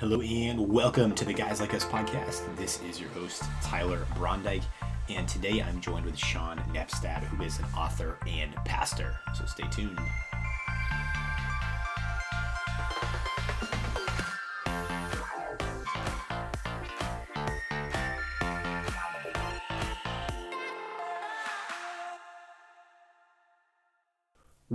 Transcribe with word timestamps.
Hello 0.00 0.22
and 0.22 0.66
welcome 0.66 1.14
to 1.14 1.26
the 1.26 1.34
Guys 1.34 1.60
Like 1.60 1.74
Us 1.74 1.84
podcast. 1.84 2.40
This 2.56 2.80
is 2.88 2.98
your 2.98 3.10
host, 3.10 3.42
Tyler 3.60 4.06
Brondike, 4.14 4.62
and 5.10 5.28
today 5.28 5.60
I'm 5.60 5.78
joined 5.78 6.06
with 6.06 6.16
Sean 6.16 6.56
Nepstad, 6.72 7.22
who 7.24 7.44
is 7.44 7.58
an 7.58 7.66
author 7.76 8.16
and 8.26 8.54
pastor. 8.64 9.14
So 9.36 9.44
stay 9.44 9.64
tuned. 9.70 9.98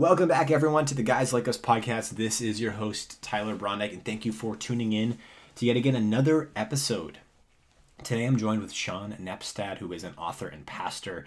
Welcome 0.06 0.28
back, 0.28 0.52
everyone, 0.52 0.86
to 0.86 0.94
the 0.94 1.02
Guys 1.02 1.34
Like 1.34 1.48
Us 1.48 1.58
podcast. 1.58 2.12
This 2.12 2.40
is 2.40 2.62
your 2.62 2.74
host, 2.74 3.20
Tyler 3.24 3.56
Brondike, 3.56 3.92
and 3.92 4.06
thank 4.06 4.24
you 4.24 4.32
for 4.32 4.56
tuning 4.56 4.94
in 4.94 5.18
to 5.56 5.66
yet 5.66 5.78
again 5.78 5.96
another 5.96 6.52
episode. 6.56 7.18
Today 8.04 8.26
I'm 8.26 8.38
joined 8.38 8.62
with 8.62 8.72
Sean 8.72 9.14
Nepstad, 9.20 9.80
who 9.80 9.92
is 9.92 10.04
an 10.04 10.14
author 10.16 10.48
and 10.48 10.64
pastor. 10.64 11.26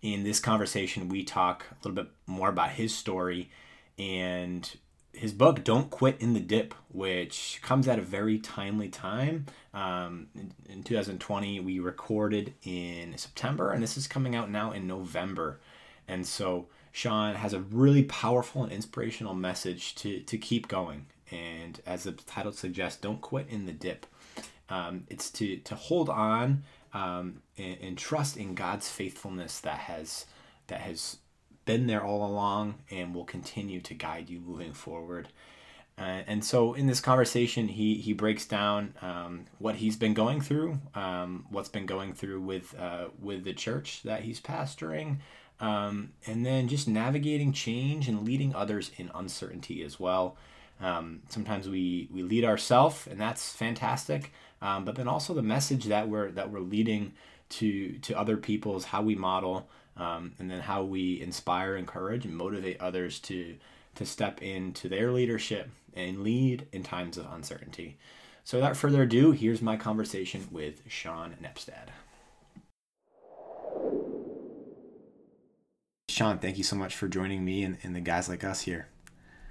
In 0.00 0.24
this 0.24 0.40
conversation, 0.40 1.10
we 1.10 1.22
talk 1.22 1.66
a 1.70 1.74
little 1.86 2.02
bit 2.02 2.10
more 2.26 2.48
about 2.48 2.70
his 2.70 2.96
story 2.96 3.50
and 3.98 4.74
his 5.12 5.34
book, 5.34 5.62
Don't 5.62 5.90
Quit 5.90 6.16
in 6.18 6.32
the 6.32 6.40
Dip, 6.40 6.72
which 6.90 7.60
comes 7.60 7.86
at 7.86 7.98
a 7.98 8.02
very 8.02 8.38
timely 8.38 8.88
time. 8.88 9.44
Um, 9.74 10.28
in 10.66 10.82
2020, 10.82 11.60
we 11.60 11.78
recorded 11.78 12.54
in 12.62 13.18
September, 13.18 13.70
and 13.70 13.82
this 13.82 13.98
is 13.98 14.06
coming 14.06 14.34
out 14.34 14.50
now 14.50 14.72
in 14.72 14.86
November. 14.86 15.60
And 16.08 16.26
so, 16.26 16.68
Sean 16.94 17.34
has 17.34 17.52
a 17.52 17.58
really 17.58 18.04
powerful 18.04 18.62
and 18.62 18.70
inspirational 18.70 19.34
message 19.34 19.96
to, 19.96 20.20
to 20.20 20.38
keep 20.38 20.68
going. 20.68 21.06
And 21.28 21.80
as 21.84 22.04
the 22.04 22.12
title 22.12 22.52
suggests, 22.52 23.00
don't 23.00 23.20
quit 23.20 23.48
in 23.48 23.66
the 23.66 23.72
dip. 23.72 24.06
Um, 24.68 25.02
it's 25.08 25.28
to, 25.32 25.56
to 25.56 25.74
hold 25.74 26.08
on 26.08 26.62
um, 26.92 27.42
and, 27.58 27.78
and, 27.82 27.98
trust 27.98 28.36
in 28.36 28.54
God's 28.54 28.88
faithfulness 28.88 29.58
that 29.58 29.78
has 29.78 30.26
that 30.68 30.82
has 30.82 31.16
been 31.64 31.88
there 31.88 32.04
all 32.04 32.24
along 32.24 32.76
and 32.92 33.12
will 33.12 33.24
continue 33.24 33.80
to 33.80 33.94
guide 33.94 34.30
you 34.30 34.38
moving 34.38 34.72
forward. 34.72 35.28
Uh, 35.98 36.22
and 36.28 36.44
so 36.44 36.74
in 36.74 36.86
this 36.86 37.00
conversation, 37.00 37.66
he 37.66 37.96
he 37.96 38.12
breaks 38.12 38.46
down 38.46 38.94
um, 39.02 39.46
what 39.58 39.74
he's 39.74 39.96
been 39.96 40.14
going 40.14 40.40
through, 40.40 40.78
um, 40.94 41.44
what's 41.50 41.68
been 41.68 41.86
going 41.86 42.14
through 42.14 42.40
with 42.40 42.72
uh, 42.78 43.06
with 43.20 43.42
the 43.42 43.52
church 43.52 44.02
that 44.04 44.22
he's 44.22 44.40
pastoring, 44.40 45.18
um, 45.60 46.12
and 46.26 46.44
then 46.44 46.68
just 46.68 46.88
navigating 46.88 47.52
change 47.52 48.08
and 48.08 48.24
leading 48.24 48.54
others 48.54 48.90
in 48.96 49.10
uncertainty 49.14 49.82
as 49.82 49.98
well. 50.00 50.36
Um, 50.80 51.22
sometimes 51.28 51.68
we 51.68 52.08
we 52.12 52.22
lead 52.22 52.44
ourselves, 52.44 53.06
and 53.06 53.20
that's 53.20 53.52
fantastic. 53.52 54.32
Um, 54.60 54.84
but 54.84 54.96
then 54.96 55.08
also 55.08 55.34
the 55.34 55.42
message 55.42 55.84
that 55.86 56.08
we're 56.08 56.30
that 56.32 56.50
we're 56.50 56.60
leading 56.60 57.12
to 57.50 57.98
to 57.98 58.18
other 58.18 58.36
people 58.36 58.76
is 58.76 58.84
how 58.84 59.02
we 59.02 59.14
model, 59.14 59.68
um, 59.96 60.32
and 60.38 60.50
then 60.50 60.60
how 60.60 60.82
we 60.82 61.20
inspire, 61.20 61.76
encourage, 61.76 62.24
and 62.24 62.36
motivate 62.36 62.80
others 62.80 63.18
to 63.20 63.56
to 63.94 64.04
step 64.04 64.42
into 64.42 64.88
their 64.88 65.12
leadership 65.12 65.70
and 65.94 66.22
lead 66.22 66.66
in 66.72 66.82
times 66.82 67.16
of 67.16 67.32
uncertainty. 67.32 67.96
So, 68.42 68.58
without 68.58 68.76
further 68.76 69.02
ado, 69.02 69.30
here's 69.30 69.62
my 69.62 69.76
conversation 69.76 70.48
with 70.50 70.82
Sean 70.88 71.36
Nepstad. 71.42 71.88
Sean, 76.14 76.38
thank 76.38 76.56
you 76.56 76.62
so 76.62 76.76
much 76.76 76.94
for 76.94 77.08
joining 77.08 77.44
me 77.44 77.64
and, 77.64 77.76
and 77.82 77.96
the 77.96 78.00
guys 78.00 78.28
like 78.28 78.44
us 78.44 78.60
here. 78.60 78.86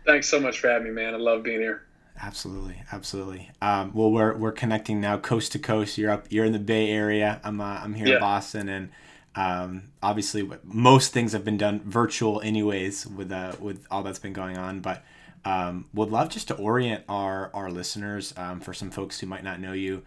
Thanks 0.06 0.30
so 0.30 0.40
much 0.40 0.62
for 0.62 0.70
having 0.70 0.88
me, 0.88 0.94
man. 0.94 1.14
I 1.14 1.18
love 1.18 1.44
being 1.44 1.60
here. 1.60 1.84
Absolutely, 2.22 2.82
absolutely. 2.90 3.52
Um, 3.62 3.92
well, 3.94 4.10
we're 4.10 4.34
we're 4.38 4.54
connecting 4.54 5.02
now, 5.02 5.18
coast 5.18 5.52
to 5.52 5.60
coast. 5.60 5.98
You're 5.98 6.12
up, 6.12 6.28
you're 6.30 6.46
in 6.46 6.54
the 6.54 6.60
Bay 6.60 6.90
Area. 6.90 7.42
I'm 7.44 7.60
uh, 7.60 7.82
I'm 7.84 7.94
here 7.96 8.08
yeah. 8.08 8.14
in 8.14 8.20
Boston, 8.22 8.70
and 8.70 8.90
um, 9.36 9.90
obviously, 10.02 10.50
most 10.64 11.12
things 11.12 11.34
have 11.34 11.44
been 11.44 11.58
done 11.58 11.82
virtual, 11.84 12.40
anyways, 12.40 13.08
with 13.08 13.34
uh, 13.34 13.58
with 13.60 13.86
all 13.92 14.02
that's 14.02 14.20
been 14.20 14.32
going 14.32 14.58
on. 14.58 14.80
But 14.80 15.04
um, 15.44 15.88
would 15.94 16.12
love 16.12 16.30
just 16.30 16.48
to 16.48 16.56
orient 16.56 17.04
our 17.10 17.52
our 17.54 17.72
listeners 17.72 18.34
um, 18.38 18.62
for 18.62 18.74
some 18.74 18.90
folks 18.90 19.20
who 19.20 19.28
might 19.28 19.44
not 19.44 19.60
know 19.60 19.74
you. 19.74 20.04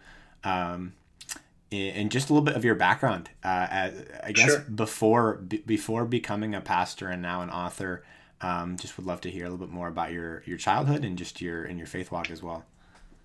And 1.69 2.09
just 2.09 2.29
a 2.29 2.33
little 2.33 2.45
bit 2.45 2.55
of 2.55 2.63
your 2.63 2.75
background. 2.75 3.29
Uh, 3.43 3.89
I 4.23 4.31
guess 4.33 4.49
sure. 4.49 4.59
before 4.59 5.35
b- 5.35 5.63
before 5.65 6.05
becoming 6.05 6.55
a 6.55 6.61
pastor 6.61 7.09
and 7.09 7.21
now 7.21 7.41
an 7.41 7.49
author, 7.49 8.05
um, 8.39 8.77
just 8.77 8.95
would 8.97 9.05
love 9.05 9.19
to 9.21 9.31
hear 9.31 9.45
a 9.45 9.49
little 9.49 9.65
bit 9.65 9.73
more 9.73 9.89
about 9.89 10.13
your 10.13 10.43
your 10.45 10.57
childhood 10.57 11.03
and 11.03 11.17
just 11.17 11.41
your 11.41 11.65
and 11.65 11.77
your 11.77 11.87
faith 11.87 12.09
walk 12.09 12.31
as 12.31 12.41
well. 12.41 12.63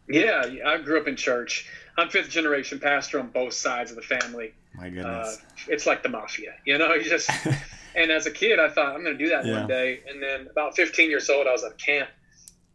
Yeah, 0.09 0.45
I 0.67 0.79
grew 0.79 1.01
up 1.01 1.07
in 1.07 1.15
church. 1.15 1.69
I'm 1.97 2.09
fifth 2.09 2.31
generation 2.31 2.81
pastor 2.81 3.21
on 3.21 3.29
both 3.29 3.53
sides 3.53 3.91
of 3.91 3.97
the 3.97 4.03
family. 4.03 4.55
My 4.75 4.89
goodness, 4.89 5.39
uh, 5.39 5.47
it's 5.69 5.87
like 5.87 6.03
the 6.03 6.09
mafia, 6.09 6.55
you 6.65 6.79
know. 6.79 6.93
You 6.95 7.05
just 7.05 7.31
and 7.95 8.11
as 8.11 8.27
a 8.27 8.31
kid, 8.31 8.59
I 8.59 8.69
thought 8.69 8.95
I'm 8.95 9.05
going 9.05 9.17
to 9.17 9.25
do 9.25 9.31
that 9.31 9.45
yeah. 9.45 9.61
one 9.61 9.69
day. 9.69 10.01
And 10.09 10.23
then 10.23 10.49
about 10.51 10.75
15 10.75 11.11
years 11.11 11.29
old, 11.31 11.47
I 11.47 11.53
was 11.53 11.65
at 11.65 11.79
camp 11.79 12.09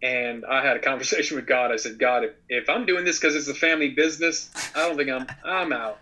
and 0.02 0.46
I 0.46 0.66
had 0.66 0.78
a 0.78 0.80
conversation 0.80 1.36
with 1.38 1.48
God. 1.48 1.72
I 1.72 1.78
said, 1.78 2.00
God, 2.00 2.24
if, 2.24 2.32
if 2.50 2.70
I'm 2.70 2.86
doing 2.86 3.06
this 3.06 3.20
because 3.20 3.36
it's 3.36 3.48
a 3.48 3.54
family 3.54 3.90
business, 3.90 4.50
I 4.76 4.88
don't 4.88 4.98
think 4.98 5.10
I'm 5.10 5.28
I'm 5.44 5.74
out. 5.74 6.00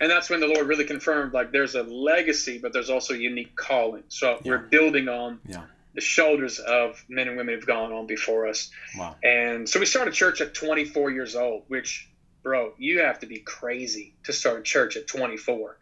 And 0.00 0.10
that's 0.10 0.30
when 0.30 0.40
the 0.40 0.46
Lord 0.46 0.66
really 0.66 0.86
confirmed, 0.86 1.34
like, 1.34 1.52
there's 1.52 1.74
a 1.74 1.82
legacy, 1.82 2.58
but 2.58 2.72
there's 2.72 2.88
also 2.88 3.12
a 3.12 3.18
unique 3.18 3.54
calling. 3.54 4.02
So 4.08 4.40
yeah. 4.42 4.52
we're 4.52 4.58
building 4.58 5.08
on 5.10 5.40
yeah. 5.46 5.64
the 5.94 6.00
shoulders 6.00 6.58
of 6.58 7.04
men 7.08 7.28
and 7.28 7.36
women 7.36 7.54
who've 7.54 7.66
gone 7.66 7.92
on 7.92 8.06
before 8.06 8.48
us. 8.48 8.70
Wow. 8.96 9.16
And 9.22 9.68
so 9.68 9.78
we 9.78 9.84
started 9.84 10.14
church 10.14 10.40
at 10.40 10.54
24 10.54 11.10
years 11.10 11.36
old, 11.36 11.64
which, 11.68 12.08
bro, 12.42 12.72
you 12.78 13.00
have 13.00 13.18
to 13.20 13.26
be 13.26 13.40
crazy 13.40 14.14
to 14.24 14.32
start 14.32 14.64
church 14.64 14.96
at 14.96 15.06
24. 15.06 15.76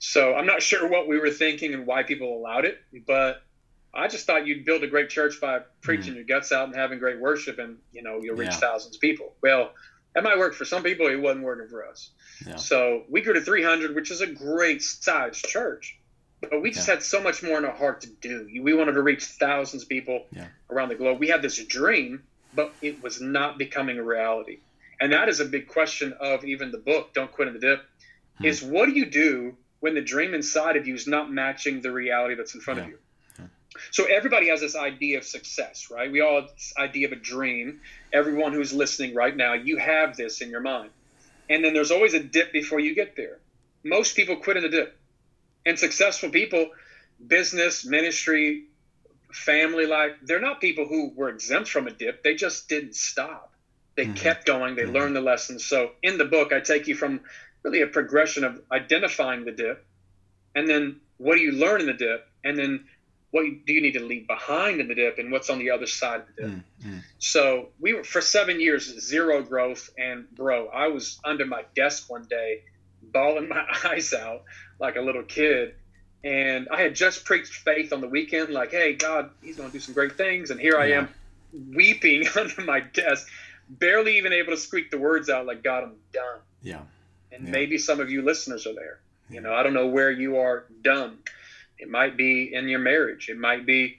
So 0.00 0.34
I'm 0.34 0.46
not 0.46 0.60
sure 0.60 0.88
what 0.88 1.06
we 1.06 1.20
were 1.20 1.30
thinking 1.30 1.72
and 1.72 1.86
why 1.86 2.02
people 2.02 2.36
allowed 2.36 2.64
it, 2.64 2.80
but 3.06 3.42
I 3.94 4.08
just 4.08 4.26
thought 4.26 4.46
you'd 4.46 4.64
build 4.64 4.82
a 4.84 4.86
great 4.86 5.10
church 5.10 5.40
by 5.40 5.60
preaching 5.82 6.14
mm. 6.14 6.16
your 6.16 6.24
guts 6.24 6.50
out 6.50 6.66
and 6.66 6.74
having 6.74 6.98
great 6.98 7.20
worship, 7.20 7.58
and 7.58 7.78
you 7.92 8.02
know 8.02 8.20
you'll 8.22 8.36
reach 8.36 8.50
yeah. 8.50 8.56
thousands 8.56 8.96
of 8.96 9.00
people. 9.00 9.34
Well, 9.42 9.72
that 10.14 10.24
might 10.24 10.38
work 10.38 10.54
for 10.54 10.64
some 10.64 10.82
people. 10.82 11.06
It 11.08 11.20
wasn't 11.20 11.44
working 11.44 11.68
for 11.68 11.86
us. 11.86 12.10
Yeah. 12.46 12.56
So 12.56 13.04
we 13.08 13.20
grew 13.20 13.34
to 13.34 13.40
300, 13.40 13.94
which 13.94 14.10
is 14.10 14.20
a 14.20 14.26
great 14.26 14.82
size 14.82 15.40
church, 15.40 15.98
but 16.40 16.62
we 16.62 16.70
just 16.70 16.88
yeah. 16.88 16.94
had 16.94 17.02
so 17.02 17.22
much 17.22 17.42
more 17.42 17.58
in 17.58 17.64
our 17.64 17.74
heart 17.74 18.02
to 18.02 18.08
do. 18.08 18.48
We 18.62 18.74
wanted 18.74 18.92
to 18.92 19.02
reach 19.02 19.24
thousands 19.24 19.84
of 19.84 19.88
people 19.88 20.26
around 20.70 20.88
the 20.88 20.94
globe. 20.94 21.20
We 21.20 21.28
had 21.28 21.42
this 21.42 21.62
dream, 21.64 22.22
but 22.54 22.72
it 22.82 23.02
was 23.02 23.20
not 23.20 23.58
becoming 23.58 23.98
a 23.98 24.02
reality. 24.02 24.58
And 25.00 25.12
that 25.12 25.28
is 25.28 25.40
a 25.40 25.44
big 25.44 25.68
question 25.68 26.14
of 26.20 26.44
even 26.44 26.70
the 26.70 26.78
book, 26.78 27.12
Don't 27.12 27.30
Quit 27.30 27.48
in 27.48 27.54
the 27.54 27.60
Dip, 27.60 27.84
hmm. 28.38 28.44
is 28.44 28.62
what 28.62 28.86
do 28.86 28.92
you 28.92 29.06
do 29.06 29.56
when 29.80 29.94
the 29.94 30.00
dream 30.00 30.32
inside 30.32 30.76
of 30.76 30.86
you 30.86 30.94
is 30.94 31.06
not 31.06 31.30
matching 31.30 31.80
the 31.80 31.90
reality 31.90 32.36
that's 32.36 32.54
in 32.54 32.60
front 32.60 32.80
of 32.80 32.86
you? 32.86 32.98
So 33.90 34.04
everybody 34.04 34.48
has 34.48 34.60
this 34.60 34.76
idea 34.76 35.18
of 35.18 35.24
success, 35.24 35.90
right? 35.90 36.10
We 36.10 36.20
all 36.20 36.40
have 36.40 36.50
this 36.50 36.72
idea 36.76 37.06
of 37.06 37.12
a 37.12 37.16
dream. 37.16 37.80
Everyone 38.12 38.52
who's 38.52 38.72
listening 38.72 39.14
right 39.14 39.36
now, 39.36 39.54
you 39.54 39.78
have 39.78 40.16
this 40.16 40.40
in 40.40 40.50
your 40.50 40.60
mind. 40.60 40.90
And 41.48 41.64
then 41.64 41.74
there's 41.74 41.90
always 41.90 42.14
a 42.14 42.22
dip 42.22 42.52
before 42.52 42.80
you 42.80 42.94
get 42.94 43.16
there. 43.16 43.38
Most 43.84 44.16
people 44.16 44.36
quit 44.36 44.56
in 44.56 44.62
the 44.62 44.68
dip. 44.68 44.98
And 45.64 45.78
successful 45.78 46.30
people, 46.30 46.70
business, 47.24 47.84
ministry, 47.84 48.64
family 49.30 49.86
life, 49.86 50.12
they're 50.22 50.40
not 50.40 50.60
people 50.60 50.86
who 50.86 51.12
were 51.14 51.28
exempt 51.28 51.68
from 51.68 51.86
a 51.86 51.90
dip. 51.90 52.22
They 52.22 52.34
just 52.34 52.68
didn't 52.68 52.96
stop. 52.96 53.52
They 53.96 54.04
mm-hmm. 54.04 54.14
kept 54.14 54.46
going. 54.46 54.74
They 54.74 54.82
mm-hmm. 54.82 54.92
learned 54.92 55.16
the 55.16 55.20
lessons. 55.20 55.64
So 55.64 55.92
in 56.02 56.18
the 56.18 56.24
book, 56.24 56.52
I 56.52 56.60
take 56.60 56.88
you 56.88 56.94
from 56.94 57.20
really 57.62 57.82
a 57.82 57.86
progression 57.86 58.44
of 58.44 58.60
identifying 58.70 59.44
the 59.44 59.52
dip 59.52 59.86
and 60.54 60.68
then 60.68 61.00
what 61.18 61.36
do 61.36 61.40
you 61.40 61.52
learn 61.52 61.80
in 61.80 61.86
the 61.86 61.92
dip 61.92 62.28
and 62.44 62.58
then 62.58 62.84
what 63.32 63.44
do 63.66 63.72
you 63.72 63.80
need 63.80 63.94
to 63.94 64.04
leave 64.04 64.26
behind 64.26 64.80
in 64.80 64.88
the 64.88 64.94
dip 64.94 65.18
and 65.18 65.32
what's 65.32 65.48
on 65.48 65.58
the 65.58 65.70
other 65.70 65.86
side 65.86 66.20
of 66.20 66.26
the 66.36 66.42
dip. 66.42 66.50
Mm-hmm. 66.50 66.98
So 67.18 67.70
we 67.80 67.94
were 67.94 68.04
for 68.04 68.20
seven 68.20 68.60
years 68.60 68.84
zero 69.00 69.42
growth 69.42 69.90
and 69.98 70.30
bro, 70.30 70.68
I 70.68 70.88
was 70.88 71.18
under 71.24 71.46
my 71.46 71.64
desk 71.74 72.10
one 72.10 72.26
day, 72.28 72.62
bawling 73.02 73.48
my 73.48 73.64
eyes 73.84 74.12
out 74.12 74.42
like 74.78 74.96
a 74.96 75.00
little 75.00 75.22
kid. 75.22 75.74
And 76.22 76.68
I 76.70 76.82
had 76.82 76.94
just 76.94 77.24
preached 77.24 77.54
faith 77.54 77.92
on 77.92 78.00
the 78.00 78.06
weekend, 78.06 78.50
like, 78.50 78.70
hey, 78.70 78.94
God, 78.94 79.30
He's 79.42 79.56
going 79.56 79.70
to 79.70 79.72
do 79.72 79.80
some 79.80 79.94
great 79.94 80.16
things. 80.16 80.50
And 80.50 80.60
here 80.60 80.74
yeah. 80.74 80.78
I 80.78 80.98
am 80.98 81.08
weeping 81.74 82.28
under 82.36 82.62
my 82.62 82.80
desk, 82.80 83.26
barely 83.68 84.18
even 84.18 84.32
able 84.32 84.52
to 84.52 84.56
squeak 84.56 84.92
the 84.92 84.98
words 84.98 85.28
out, 85.28 85.46
like, 85.46 85.64
God, 85.64 85.82
I'm 85.82 85.94
done. 86.12 86.38
Yeah. 86.62 86.82
And 87.32 87.46
yeah. 87.46 87.50
maybe 87.50 87.78
some 87.78 87.98
of 87.98 88.08
you 88.10 88.22
listeners 88.22 88.68
are 88.68 88.74
there. 88.74 89.00
You 89.30 89.40
know, 89.40 89.52
I 89.52 89.64
don't 89.64 89.74
know 89.74 89.86
where 89.86 90.12
you 90.12 90.36
are 90.36 90.66
done 90.82 91.18
it 91.82 91.90
might 91.90 92.16
be 92.16 92.54
in 92.54 92.68
your 92.68 92.78
marriage. 92.78 93.28
It 93.28 93.36
might 93.36 93.66
be 93.66 93.98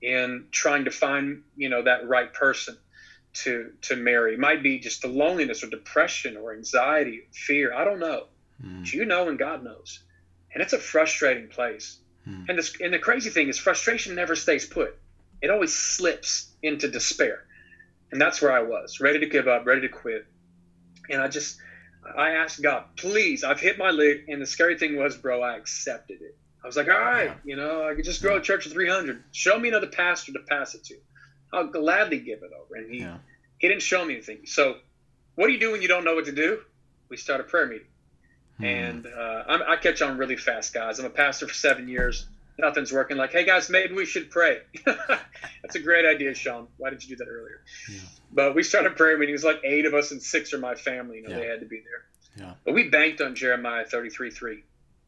in 0.00 0.46
trying 0.52 0.84
to 0.84 0.92
find, 0.92 1.42
you 1.56 1.68
know, 1.68 1.82
that 1.82 2.06
right 2.06 2.32
person 2.32 2.78
to 3.42 3.72
to 3.82 3.96
marry. 3.96 4.34
It 4.34 4.38
might 4.38 4.62
be 4.62 4.78
just 4.78 5.02
the 5.02 5.08
loneliness 5.08 5.64
or 5.64 5.68
depression 5.68 6.36
or 6.36 6.54
anxiety, 6.54 7.18
or 7.18 7.32
fear. 7.32 7.74
I 7.74 7.84
don't 7.84 7.98
know. 7.98 8.26
Mm. 8.64 8.80
But 8.82 8.92
you 8.92 9.04
know 9.04 9.28
and 9.28 9.36
God 9.36 9.64
knows. 9.64 9.98
And 10.52 10.62
it's 10.62 10.72
a 10.72 10.78
frustrating 10.78 11.48
place. 11.48 11.98
Mm. 12.28 12.48
And 12.48 12.58
this 12.58 12.80
and 12.80 12.94
the 12.94 13.00
crazy 13.00 13.30
thing 13.30 13.48
is 13.48 13.58
frustration 13.58 14.14
never 14.14 14.36
stays 14.36 14.64
put. 14.64 14.96
It 15.42 15.50
always 15.50 15.74
slips 15.74 16.52
into 16.62 16.88
despair. 16.88 17.44
And 18.12 18.20
that's 18.20 18.40
where 18.40 18.52
I 18.52 18.62
was, 18.62 19.00
ready 19.00 19.18
to 19.18 19.26
give 19.26 19.48
up, 19.48 19.66
ready 19.66 19.80
to 19.80 19.88
quit. 19.88 20.24
And 21.10 21.20
I 21.20 21.26
just, 21.26 21.58
I 22.16 22.30
asked 22.30 22.62
God, 22.62 22.84
please, 22.96 23.42
I've 23.42 23.58
hit 23.58 23.76
my 23.76 23.90
limit. 23.90 24.26
And 24.28 24.40
the 24.40 24.46
scary 24.46 24.78
thing 24.78 24.96
was, 24.96 25.16
bro, 25.16 25.42
I 25.42 25.56
accepted 25.56 26.22
it. 26.22 26.36
I 26.64 26.66
was 26.66 26.76
like, 26.76 26.88
all 26.88 26.98
right, 26.98 27.26
yeah. 27.26 27.34
you 27.44 27.56
know, 27.56 27.86
I 27.86 27.94
could 27.94 28.06
just 28.06 28.22
grow 28.22 28.38
a 28.38 28.40
church 28.40 28.64
of 28.64 28.72
300. 28.72 29.22
Show 29.32 29.58
me 29.58 29.68
another 29.68 29.86
pastor 29.86 30.32
to 30.32 30.38
pass 30.48 30.74
it 30.74 30.84
to. 30.84 30.96
I'll 31.52 31.66
gladly 31.66 32.18
give 32.18 32.42
it 32.42 32.52
over. 32.58 32.76
And 32.76 32.90
he, 32.90 33.00
yeah. 33.00 33.18
he 33.58 33.68
didn't 33.68 33.82
show 33.82 34.02
me 34.02 34.14
anything. 34.14 34.46
So, 34.46 34.76
what 35.34 35.46
do 35.46 35.52
you 35.52 35.60
do 35.60 35.72
when 35.72 35.82
you 35.82 35.88
don't 35.88 36.04
know 36.04 36.14
what 36.14 36.24
to 36.24 36.32
do? 36.32 36.60
We 37.10 37.18
start 37.18 37.40
a 37.40 37.44
prayer 37.44 37.66
meeting. 37.66 37.86
Hmm. 38.56 38.64
And 38.64 39.06
uh, 39.06 39.58
i 39.68 39.76
catch 39.76 40.00
on 40.00 40.16
really 40.16 40.36
fast, 40.36 40.72
guys. 40.72 40.98
I'm 40.98 41.04
a 41.04 41.10
pastor 41.10 41.46
for 41.46 41.54
seven 41.54 41.86
years. 41.86 42.26
Nothing's 42.58 42.92
working. 42.92 43.18
Like, 43.18 43.32
hey, 43.32 43.44
guys, 43.44 43.68
maybe 43.68 43.94
we 43.94 44.06
should 44.06 44.30
pray. 44.30 44.60
That's 44.86 45.74
a 45.74 45.80
great 45.80 46.06
idea, 46.06 46.34
Sean. 46.34 46.68
Why 46.78 46.90
didn't 46.90 47.02
you 47.02 47.16
do 47.16 47.24
that 47.24 47.30
earlier? 47.30 47.60
Yeah. 47.90 47.98
But 48.32 48.54
we 48.54 48.62
started 48.62 48.96
prayer 48.96 49.18
meeting. 49.18 49.32
It 49.32 49.36
was 49.36 49.44
like 49.44 49.60
eight 49.64 49.84
of 49.84 49.92
us, 49.92 50.12
and 50.12 50.22
six 50.22 50.54
are 50.54 50.58
my 50.58 50.76
family. 50.76 51.16
You 51.18 51.28
know, 51.28 51.38
they 51.38 51.46
had 51.46 51.60
to 51.60 51.66
be 51.66 51.80
there. 51.80 52.46
Yeah. 52.46 52.54
But 52.64 52.74
we 52.74 52.88
banked 52.88 53.20
on 53.20 53.34
Jeremiah 53.34 53.84
33 53.84 54.30
3. 54.30 54.62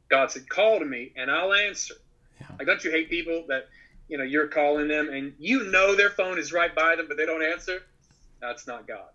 God 0.08 0.30
said, 0.30 0.48
Call 0.48 0.78
to 0.78 0.84
me 0.84 1.12
and 1.16 1.30
I'll 1.30 1.52
answer. 1.52 1.94
Yeah. 2.40 2.46
Like, 2.58 2.66
don't 2.66 2.84
you 2.84 2.90
hate 2.90 3.10
people 3.10 3.44
that, 3.48 3.68
you 4.08 4.18
know, 4.18 4.24
you're 4.24 4.48
calling 4.48 4.88
them 4.88 5.08
and 5.08 5.34
you 5.38 5.70
know 5.70 5.94
their 5.94 6.10
phone 6.10 6.38
is 6.38 6.52
right 6.52 6.74
by 6.74 6.96
them, 6.96 7.06
but 7.08 7.16
they 7.16 7.26
don't 7.26 7.44
answer? 7.44 7.82
That's 8.40 8.66
not 8.66 8.86
God. 8.86 9.08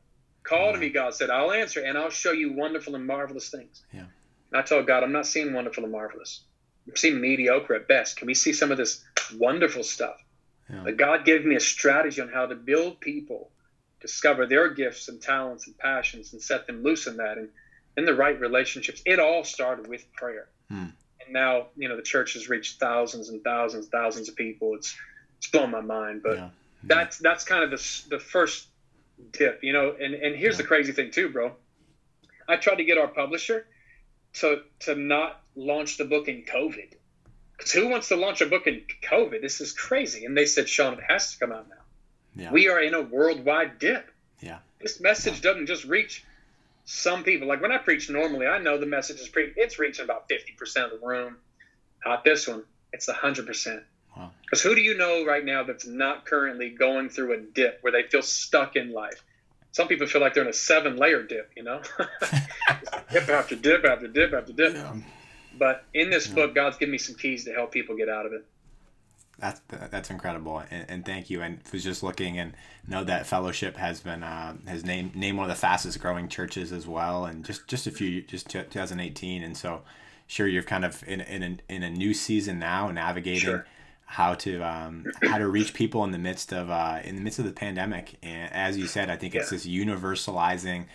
Call 0.44 0.74
to 0.74 0.80
me, 0.80 0.90
God 0.90 1.14
said, 1.14 1.30
I'll 1.30 1.52
answer 1.52 1.84
and 1.84 1.98
I'll 1.98 2.10
show 2.10 2.32
you 2.32 2.54
wonderful 2.54 2.96
and 2.96 3.06
marvelous 3.06 3.50
things. 3.50 3.84
Yeah. 3.94 4.06
And 4.52 4.60
I 4.60 4.64
told 4.64 4.88
God, 4.88 5.04
I'm 5.04 5.12
not 5.12 5.28
seeing 5.28 5.54
wonderful 5.54 5.84
and 5.84 5.92
marvelous. 5.92 6.42
I'm 6.88 6.96
seeing 6.96 7.22
mediocre 7.22 7.76
at 7.76 7.88
best. 7.88 8.18
Can 8.18 8.28
we 8.28 8.34
see 8.34 8.54
some 8.54 8.72
of 8.72 8.78
this 8.78 9.04
wonderful 9.38 9.84
stuff? 9.84 10.18
Yeah. 10.70 10.82
But 10.84 10.98
God 10.98 11.26
gave 11.26 11.46
me 11.46 11.56
a 11.56 11.60
strategy 11.60 12.22
on 12.22 12.30
how 12.30 12.48
to 12.48 12.56
build 12.56 13.00
people, 13.00 13.52
discover 14.02 14.48
their 14.48 14.74
gifts 14.74 15.08
and 15.08 15.22
talents 15.22 15.68
and 15.68 15.78
passions, 15.78 16.34
and 16.34 16.42
set 16.42 16.66
them 16.66 16.84
loose 16.84 17.08
in 17.08 17.18
that. 17.18 17.38
And 17.38 17.50
in 17.98 18.06
the 18.06 18.16
right 18.16 18.40
relationships, 18.40 19.02
it 19.06 19.20
all 19.20 19.44
started 19.44 19.88
with 19.88 20.12
prayer. 20.14 20.48
Hmm. 20.72 20.86
And 21.24 21.34
now, 21.34 21.68
you 21.76 21.90
know, 21.90 21.98
the 21.98 22.02
church 22.02 22.34
has 22.34 22.48
reached 22.48 22.80
thousands 22.80 23.30
and 23.30 23.44
thousands, 23.44 23.88
thousands 23.88 24.30
of 24.30 24.36
people. 24.36 24.76
It's 24.76 24.96
it's 25.38 25.48
blown 25.48 25.72
my 25.72 25.82
mind. 25.82 26.24
But 26.24 26.38
yeah. 26.38 26.50
that's 26.84 27.18
that's 27.18 27.44
kind 27.44 27.64
of 27.64 27.72
the 27.72 28.02
the 28.10 28.20
first 28.20 28.68
dip, 29.32 29.64
you 29.64 29.74
know. 29.74 29.94
And 30.00 30.14
and 30.14 30.36
here's 30.36 30.56
yeah. 30.56 30.62
the 30.62 30.68
crazy 30.68 30.94
thing 30.94 31.12
too, 31.12 31.30
bro. 31.30 31.52
I 32.48 32.56
tried 32.56 32.76
to 32.76 32.86
get 32.86 32.98
our 32.98 33.08
publisher 33.08 33.66
to 34.36 34.62
to 34.82 34.96
not 34.96 35.42
launch 35.56 35.98
the 35.98 36.06
book 36.06 36.30
in 36.30 36.44
COVID. 36.44 36.94
Because 37.58 37.74
who 37.74 37.90
wants 37.90 38.08
to 38.08 38.16
launch 38.16 38.42
a 38.42 38.48
book 38.48 38.66
in 38.66 38.84
COVID? 39.04 39.42
This 39.42 39.62
is 39.62 39.74
crazy. 39.74 40.26
And 40.26 40.36
they 40.36 40.46
said, 40.46 40.68
Sean, 40.68 40.94
it 40.94 41.04
has 41.08 41.34
to 41.34 41.40
come 41.40 41.52
out 41.52 41.70
now. 41.70 41.76
Yeah. 42.44 42.52
We 42.52 42.70
are 42.70 42.80
in 42.80 42.96
a 42.96 43.02
worldwide 43.02 43.78
dip. 43.78 44.10
Yeah. 44.40 44.60
This 44.80 45.00
message 45.00 45.36
yeah. 45.36 45.52
doesn't 45.52 45.68
just 45.68 45.84
reach 45.84 46.26
some 46.92 47.24
people. 47.24 47.48
Like 47.48 47.62
when 47.62 47.72
I 47.72 47.78
preach 47.78 48.10
normally, 48.10 48.48
I 48.48 48.60
know 48.60 48.78
the 48.78 48.86
message 48.86 49.20
is 49.22 49.30
pre- 49.30 49.54
it's 49.56 49.80
reaching 49.80 50.04
about 50.04 50.28
50% 50.30 50.86
of 50.86 50.92
the 50.92 51.06
room. 51.06 51.38
Not 52.06 52.24
this 52.24 52.48
one. 52.48 52.64
It's 52.92 53.08
100%. 53.08 53.84
Because 54.44 54.62
who 54.62 54.76
do 54.76 54.82
you 54.82 54.98
know 54.98 55.26
right 55.26 55.44
now 55.44 55.64
that's 55.64 55.88
not 55.88 56.26
currently 56.26 56.70
going 56.70 57.08
through 57.10 57.34
a 57.34 57.38
dip 57.38 57.78
where 57.82 57.94
they 57.94 58.04
feel 58.04 58.22
stuck 58.22 58.76
in 58.76 58.92
life? 58.92 59.24
Some 59.72 59.88
people 59.88 60.06
feel 60.06 60.20
like 60.20 60.34
they're 60.34 60.44
in 60.44 60.50
a 60.50 60.54
seven 60.54 60.98
layer 60.98 61.24
dip, 61.24 61.52
you 61.56 61.64
know? 61.64 61.82
dip 63.12 63.30
after 63.30 63.56
dip 63.56 63.86
after 63.86 64.10
dip 64.10 64.34
after 64.34 64.52
dip. 64.52 64.74
Yeah. 64.74 64.96
But 65.58 65.86
in 65.94 66.10
this 66.10 66.28
yeah. 66.28 66.36
book, 66.36 66.54
God's 66.56 66.76
given 66.76 66.92
me 66.92 66.98
some 66.98 67.16
keys 67.16 67.46
to 67.46 67.54
help 67.54 67.72
people 67.72 67.96
get 67.96 68.10
out 68.10 68.26
of 68.26 68.34
it. 68.34 68.46
That's 69.42 69.62
that's 69.68 70.10
incredible, 70.10 70.64
and, 70.70 70.86
and 70.88 71.06
thank 71.06 71.30
you. 71.30 71.42
And 71.42 71.60
was 71.74 71.84
just 71.84 72.04
looking 72.04 72.38
and 72.38 72.54
know 72.88 73.04
that 73.04 73.26
fellowship 73.26 73.76
has 73.78 74.00
been 74.00 74.24
uh, 74.24 74.56
has 74.68 74.86
named 74.86 75.16
named 75.16 75.38
one 75.38 75.50
of 75.50 75.56
the 75.56 75.60
fastest 75.60 76.00
growing 76.00 76.30
churches 76.30 76.72
as 76.72 76.88
well, 76.88 77.26
and 77.26 77.44
just 77.44 77.68
just 77.68 77.88
a 77.88 77.92
few 77.92 78.22
just 78.22 78.50
2018, 78.50 79.44
and 79.44 79.58
so 79.58 79.82
sure 80.28 80.48
you're 80.48 80.64
kind 80.64 80.86
of 80.86 81.04
in 81.08 81.22
in 81.22 81.44
a, 81.44 81.74
in 81.74 81.84
a 81.84 81.90
new 81.90 82.14
season 82.14 82.60
now, 82.60 82.90
navigating 82.92 83.40
sure. 83.40 83.66
how 84.06 84.36
to 84.36 84.62
um, 84.62 85.06
how 85.24 85.38
to 85.38 85.48
reach 85.48 85.74
people 85.74 86.04
in 86.04 86.12
the 86.12 86.20
midst 86.20 86.54
of 86.54 86.70
uh, 86.70 87.00
in 87.04 87.16
the 87.16 87.22
midst 87.22 87.40
of 87.40 87.46
the 87.46 87.52
pandemic. 87.52 88.16
And 88.22 88.54
as 88.54 88.78
you 88.78 88.86
said, 88.86 89.10
I 89.10 89.18
think 89.18 89.34
it's 89.34 89.50
this 89.50 89.66
universalizing 89.66 90.86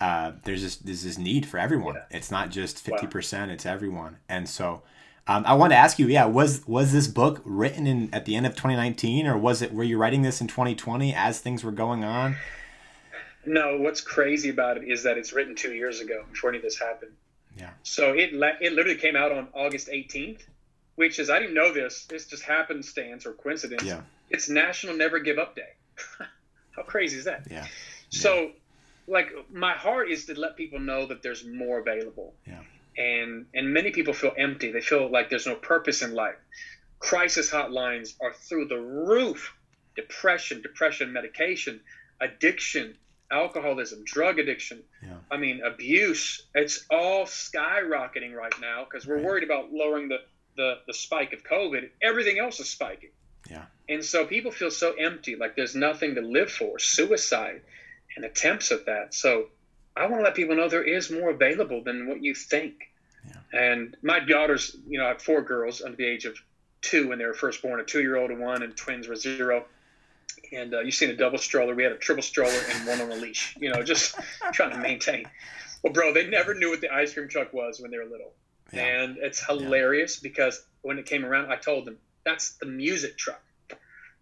uh, 0.00 0.32
there's 0.44 0.62
this 0.62 0.76
there's 0.76 1.02
this 1.02 1.18
need 1.18 1.46
for 1.46 1.58
everyone. 1.58 1.94
Yeah. 1.94 2.18
It's 2.18 2.30
not 2.30 2.50
just 2.50 2.78
fifty 2.78 3.06
wow. 3.06 3.12
percent; 3.12 3.50
it's 3.50 3.66
everyone. 3.66 4.18
And 4.28 4.48
so, 4.48 4.82
um, 5.28 5.44
I 5.46 5.52
want 5.54 5.72
to 5.72 5.76
ask 5.76 5.98
you, 5.98 6.06
yeah, 6.06 6.24
was 6.24 6.66
was 6.66 6.92
this 6.92 7.06
book 7.06 7.42
written 7.44 7.86
in 7.86 8.12
at 8.14 8.24
the 8.24 8.34
end 8.34 8.46
of 8.46 8.52
2019, 8.52 9.26
or 9.26 9.36
was 9.36 9.60
it 9.60 9.72
were 9.72 9.84
you 9.84 9.98
writing 9.98 10.22
this 10.22 10.40
in 10.40 10.48
2020 10.48 11.14
as 11.14 11.38
things 11.38 11.62
were 11.62 11.70
going 11.70 12.02
on? 12.02 12.36
No, 13.44 13.78
what's 13.78 14.00
crazy 14.00 14.48
about 14.48 14.78
it 14.78 14.84
is 14.84 15.02
that 15.02 15.18
it's 15.18 15.32
written 15.34 15.54
two 15.54 15.74
years 15.74 16.00
ago 16.00 16.24
before 16.30 16.50
any 16.50 16.58
of 16.58 16.64
this 16.64 16.78
happened. 16.78 17.12
Yeah. 17.56 17.70
So 17.82 18.14
it 18.14 18.30
it 18.60 18.72
literally 18.72 18.98
came 18.98 19.16
out 19.16 19.30
on 19.30 19.48
August 19.52 19.88
18th, 19.88 20.42
which 20.94 21.18
is 21.18 21.28
I 21.28 21.38
didn't 21.38 21.54
know 21.54 21.74
this. 21.74 22.06
This 22.06 22.26
just 22.26 22.42
happenstance 22.42 23.26
or 23.26 23.32
coincidence. 23.34 23.82
Yeah. 23.82 24.00
It's 24.30 24.48
National 24.48 24.96
Never 24.96 25.18
Give 25.18 25.38
Up 25.38 25.54
Day. 25.54 25.74
How 26.70 26.82
crazy 26.82 27.18
is 27.18 27.24
that? 27.24 27.46
Yeah. 27.50 27.66
So 28.08 28.52
like 29.06 29.30
my 29.52 29.72
heart 29.72 30.10
is 30.10 30.24
to 30.26 30.40
let 30.40 30.56
people 30.56 30.78
know 30.78 31.04
that 31.06 31.22
there's 31.22 31.44
more 31.44 31.80
available. 31.80 32.34
Yeah. 32.46 32.60
And 32.98 33.46
and 33.54 33.72
many 33.72 33.92
people 33.92 34.12
feel 34.12 34.32
empty. 34.36 34.72
They 34.72 34.80
feel 34.80 35.10
like 35.10 35.30
there's 35.30 35.46
no 35.46 35.54
purpose 35.54 36.02
in 36.02 36.14
life. 36.14 36.36
Crisis 36.98 37.50
hotlines 37.50 38.14
are 38.20 38.32
through 38.32 38.66
the 38.66 38.80
roof. 38.80 39.54
Depression, 39.94 40.62
depression 40.62 41.12
medication, 41.12 41.80
addiction, 42.20 42.96
alcoholism, 43.30 44.02
drug 44.04 44.38
addiction. 44.38 44.82
Yeah. 45.02 45.14
I 45.30 45.36
mean, 45.36 45.60
abuse. 45.64 46.46
It's 46.54 46.86
all 46.90 47.24
skyrocketing 47.24 48.34
right 48.34 48.54
now 48.60 48.84
because 48.84 49.06
we're 49.06 49.16
right. 49.16 49.24
worried 49.24 49.44
about 49.44 49.72
lowering 49.72 50.08
the, 50.08 50.18
the, 50.56 50.74
the 50.86 50.94
spike 50.94 51.32
of 51.32 51.44
COVID. 51.44 51.90
Everything 52.02 52.38
else 52.38 52.60
is 52.60 52.68
spiking. 52.68 53.10
Yeah. 53.50 53.64
And 53.88 54.04
so 54.04 54.26
people 54.26 54.50
feel 54.50 54.70
so 54.70 54.92
empty, 54.92 55.36
like 55.36 55.56
there's 55.56 55.74
nothing 55.74 56.16
to 56.16 56.20
live 56.20 56.50
for. 56.50 56.78
Suicide 56.78 57.62
and 58.16 58.24
attempts 58.24 58.72
at 58.72 58.86
that. 58.86 59.14
So 59.14 59.46
I 59.98 60.06
want 60.06 60.20
to 60.20 60.24
let 60.24 60.34
people 60.34 60.56
know 60.56 60.68
there 60.68 60.82
is 60.82 61.10
more 61.10 61.30
available 61.30 61.82
than 61.82 62.08
what 62.08 62.22
you 62.22 62.34
think. 62.34 62.90
Yeah. 63.26 63.60
And 63.60 63.96
my 64.02 64.20
daughters, 64.20 64.76
you 64.86 64.98
know, 64.98 65.06
I 65.06 65.08
have 65.08 65.22
four 65.22 65.42
girls 65.42 65.82
under 65.82 65.96
the 65.96 66.06
age 66.06 66.24
of 66.24 66.36
two 66.80 67.08
when 67.08 67.18
they 67.18 67.26
were 67.26 67.34
first 67.34 67.62
born, 67.62 67.80
a 67.80 67.84
two-year-old 67.84 68.30
and 68.30 68.40
one, 68.40 68.62
and 68.62 68.76
twins 68.76 69.08
were 69.08 69.16
zero. 69.16 69.64
And 70.52 70.72
uh, 70.72 70.80
you've 70.80 70.94
seen 70.94 71.10
a 71.10 71.16
double 71.16 71.38
stroller. 71.38 71.74
We 71.74 71.82
had 71.82 71.92
a 71.92 71.98
triple 71.98 72.22
stroller 72.22 72.58
and 72.70 72.86
one 72.86 73.00
on 73.00 73.10
a 73.10 73.16
leash. 73.16 73.56
You 73.60 73.70
know, 73.70 73.82
just 73.82 74.16
trying 74.52 74.70
to 74.70 74.78
maintain. 74.78 75.26
Well, 75.82 75.92
bro, 75.92 76.14
they 76.14 76.26
never 76.26 76.54
knew 76.54 76.70
what 76.70 76.80
the 76.80 76.92
ice 76.92 77.14
cream 77.14 77.28
truck 77.28 77.52
was 77.52 77.80
when 77.80 77.90
they 77.90 77.98
were 77.98 78.04
little. 78.04 78.32
Yeah. 78.72 78.84
And 78.84 79.18
it's 79.18 79.44
hilarious 79.44 80.20
yeah. 80.22 80.28
because 80.28 80.64
when 80.82 80.98
it 80.98 81.06
came 81.06 81.24
around, 81.24 81.52
I 81.52 81.56
told 81.56 81.86
them 81.86 81.98
that's 82.24 82.52
the 82.52 82.66
music 82.66 83.16
truck. 83.16 83.42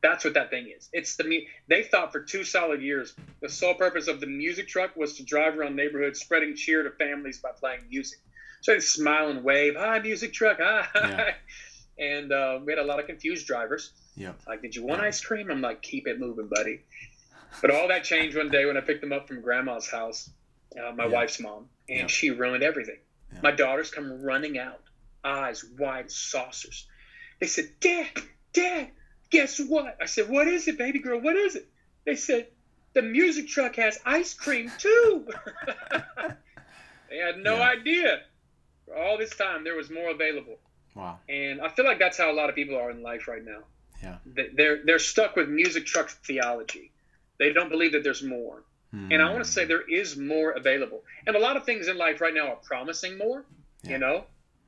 That's 0.06 0.24
what 0.24 0.34
that 0.34 0.50
thing 0.50 0.72
is. 0.76 0.88
It's 0.92 1.16
the 1.16 1.46
they 1.66 1.82
thought 1.82 2.12
for 2.12 2.20
two 2.20 2.44
solid 2.44 2.80
years 2.80 3.14
the 3.40 3.48
sole 3.48 3.74
purpose 3.74 4.06
of 4.06 4.20
the 4.20 4.28
music 4.28 4.68
truck 4.68 4.94
was 4.94 5.16
to 5.16 5.24
drive 5.24 5.58
around 5.58 5.74
neighborhoods 5.74 6.20
spreading 6.20 6.54
cheer 6.54 6.84
to 6.84 6.90
families 6.90 7.40
by 7.40 7.50
playing 7.58 7.80
music. 7.90 8.20
So 8.60 8.74
they 8.74 8.80
smile 8.80 9.30
and 9.30 9.42
wave, 9.42 9.74
"Hi, 9.76 9.98
music 9.98 10.32
truck!" 10.32 10.58
Hi. 10.60 10.86
Yeah. 10.94 11.34
And 11.98 12.30
uh, 12.30 12.58
we 12.62 12.72
had 12.72 12.78
a 12.78 12.84
lot 12.84 13.00
of 13.00 13.06
confused 13.06 13.46
drivers. 13.46 13.90
Yeah. 14.16 14.32
Like, 14.46 14.60
did 14.60 14.76
you 14.76 14.84
want 14.84 15.00
yeah. 15.00 15.06
ice 15.06 15.24
cream? 15.24 15.50
I'm 15.50 15.62
like, 15.62 15.80
keep 15.80 16.06
it 16.06 16.20
moving, 16.20 16.46
buddy. 16.46 16.82
But 17.62 17.70
all 17.70 17.88
that 17.88 18.04
changed 18.04 18.36
one 18.36 18.50
day 18.50 18.66
when 18.66 18.76
I 18.76 18.82
picked 18.82 19.00
them 19.00 19.14
up 19.14 19.26
from 19.26 19.40
grandma's 19.40 19.88
house, 19.88 20.28
uh, 20.78 20.92
my 20.92 21.06
yeah. 21.06 21.10
wife's 21.10 21.40
mom, 21.40 21.70
and 21.88 22.00
yeah. 22.00 22.06
she 22.08 22.32
ruined 22.32 22.62
everything. 22.62 22.98
My 23.42 23.50
daughters 23.50 23.90
come 23.90 24.20
running 24.20 24.58
out, 24.58 24.82
eyes 25.24 25.64
wide 25.78 26.10
saucers. 26.10 26.86
They 27.40 27.46
said, 27.46 27.70
Dad, 27.80 28.08
Dad, 28.52 28.90
guess 29.30 29.58
what? 29.58 29.96
I 30.00 30.06
said, 30.06 30.28
what 30.28 30.48
is 30.48 30.68
it, 30.68 30.78
baby 30.78 30.98
girl? 30.98 31.20
What 31.20 31.36
is 31.36 31.56
it? 31.56 31.68
They 32.04 32.16
said, 32.16 32.48
the 32.94 33.02
music 33.02 33.48
truck 33.48 33.76
has 33.76 33.98
ice 34.06 34.34
cream 34.34 34.72
too. 34.78 35.28
they 37.10 37.18
had 37.18 37.38
no 37.38 37.56
yeah. 37.56 37.68
idea. 37.68 38.20
For 38.86 38.96
all 38.96 39.18
this 39.18 39.34
time, 39.36 39.64
there 39.64 39.74
was 39.74 39.90
more 39.90 40.10
available. 40.10 40.58
Wow. 40.94 41.18
And 41.28 41.60
I 41.60 41.68
feel 41.68 41.84
like 41.84 41.98
that's 41.98 42.16
how 42.16 42.30
a 42.30 42.34
lot 42.34 42.48
of 42.48 42.54
people 42.54 42.76
are 42.76 42.90
in 42.90 43.02
life 43.02 43.28
right 43.28 43.44
now. 43.44 43.64
Yeah. 44.02 44.16
They're 44.54 44.84
they're 44.84 44.98
stuck 44.98 45.36
with 45.36 45.48
music 45.48 45.84
truck 45.84 46.08
theology. 46.08 46.92
They 47.38 47.52
don't 47.52 47.68
believe 47.68 47.92
that 47.92 48.02
there's 48.02 48.22
more. 48.22 48.62
Mm. 48.94 49.12
And 49.12 49.22
I 49.22 49.30
want 49.30 49.44
to 49.44 49.50
say 49.50 49.64
there 49.64 49.82
is 49.82 50.16
more 50.16 50.52
available. 50.52 51.02
And 51.26 51.36
a 51.36 51.38
lot 51.38 51.56
of 51.56 51.64
things 51.64 51.88
in 51.88 51.98
life 51.98 52.20
right 52.20 52.32
now 52.32 52.48
are 52.48 52.56
promising 52.56 53.18
more. 53.18 53.44
Yeah. 53.82 53.90
You 53.90 53.98
know, 53.98 54.24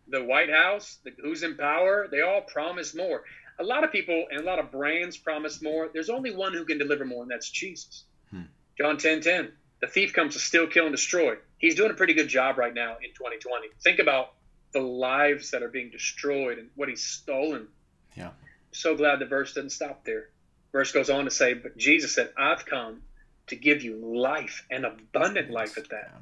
the 0.08 0.22
White 0.22 0.50
House, 0.50 0.98
the, 1.04 1.12
who's 1.22 1.42
in 1.42 1.56
power, 1.56 2.08
they 2.10 2.20
all 2.20 2.42
promise 2.42 2.94
more 2.94 3.22
a 3.58 3.64
lot 3.64 3.84
of 3.84 3.92
people 3.92 4.26
and 4.30 4.40
a 4.40 4.44
lot 4.44 4.58
of 4.58 4.70
brands 4.70 5.16
promise 5.16 5.60
more. 5.62 5.88
There's 5.92 6.10
only 6.10 6.34
one 6.34 6.52
who 6.52 6.64
can 6.64 6.78
deliver 6.78 7.04
more, 7.04 7.22
and 7.22 7.30
that's 7.30 7.50
Jesus. 7.50 8.04
Hmm. 8.30 8.42
John 8.76 8.98
10 8.98 9.20
10. 9.20 9.52
The 9.80 9.86
thief 9.86 10.12
comes 10.12 10.34
to 10.34 10.40
steal, 10.40 10.66
kill, 10.66 10.86
and 10.86 10.94
destroy. 10.94 11.36
He's 11.58 11.74
doing 11.74 11.90
a 11.90 11.94
pretty 11.94 12.14
good 12.14 12.28
job 12.28 12.58
right 12.58 12.74
now 12.74 12.96
in 12.96 13.10
2020. 13.10 13.68
Think 13.82 14.00
about 14.00 14.32
the 14.72 14.80
lives 14.80 15.52
that 15.52 15.62
are 15.62 15.68
being 15.68 15.90
destroyed 15.90 16.58
and 16.58 16.70
what 16.74 16.88
he's 16.88 17.02
stolen. 17.02 17.68
Yeah. 18.16 18.30
So 18.72 18.96
glad 18.96 19.20
the 19.20 19.26
verse 19.26 19.54
doesn't 19.54 19.70
stop 19.70 20.04
there. 20.04 20.28
Verse 20.72 20.92
goes 20.92 21.10
on 21.10 21.24
to 21.24 21.30
say, 21.30 21.54
But 21.54 21.76
Jesus 21.76 22.14
said, 22.14 22.32
I've 22.36 22.66
come 22.66 23.02
to 23.46 23.56
give 23.56 23.82
you 23.82 23.96
life 23.96 24.64
and 24.70 24.84
abundant 24.84 25.50
life 25.50 25.78
at 25.78 25.88
that. 25.90 26.12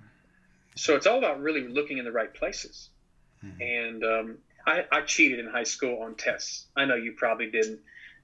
So 0.76 0.95
it's 0.95 1.07
all 1.07 1.19
about 1.19 1.40
really 1.40 1.66
looking 1.66 1.99
in 1.99 2.05
the 2.05 2.12
right 2.12 2.33
places. 2.33 2.90
Mm-hmm. 3.45 3.62
And 3.62 4.05
um, 4.05 4.38
I, 4.66 4.85
I, 4.90 5.00
cheated 5.02 5.38
in 5.38 5.46
high 5.46 5.64
school 5.64 6.02
on 6.02 6.16
tests. 6.16 6.66
I 6.76 6.85
know 6.85 6.96
you 6.96 7.12
probably 7.12 7.50
didn't, 7.50 7.80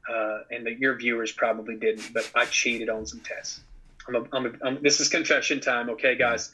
uh, 0.08 0.40
and 0.50 0.66
the, 0.66 0.74
your 0.74 0.96
viewers 0.96 1.32
probably 1.32 1.76
didn't, 1.76 2.12
but 2.12 2.30
I 2.34 2.46
cheated 2.46 2.88
on 2.88 3.06
some 3.06 3.20
tests. 3.20 3.60
I'm 4.08 4.16
a, 4.16 4.24
I'm 4.32 4.46
a, 4.46 4.52
I'm, 4.64 4.82
this 4.82 5.00
is 5.00 5.08
confession 5.08 5.60
time, 5.60 5.90
okay, 5.90 6.16
guys? 6.16 6.50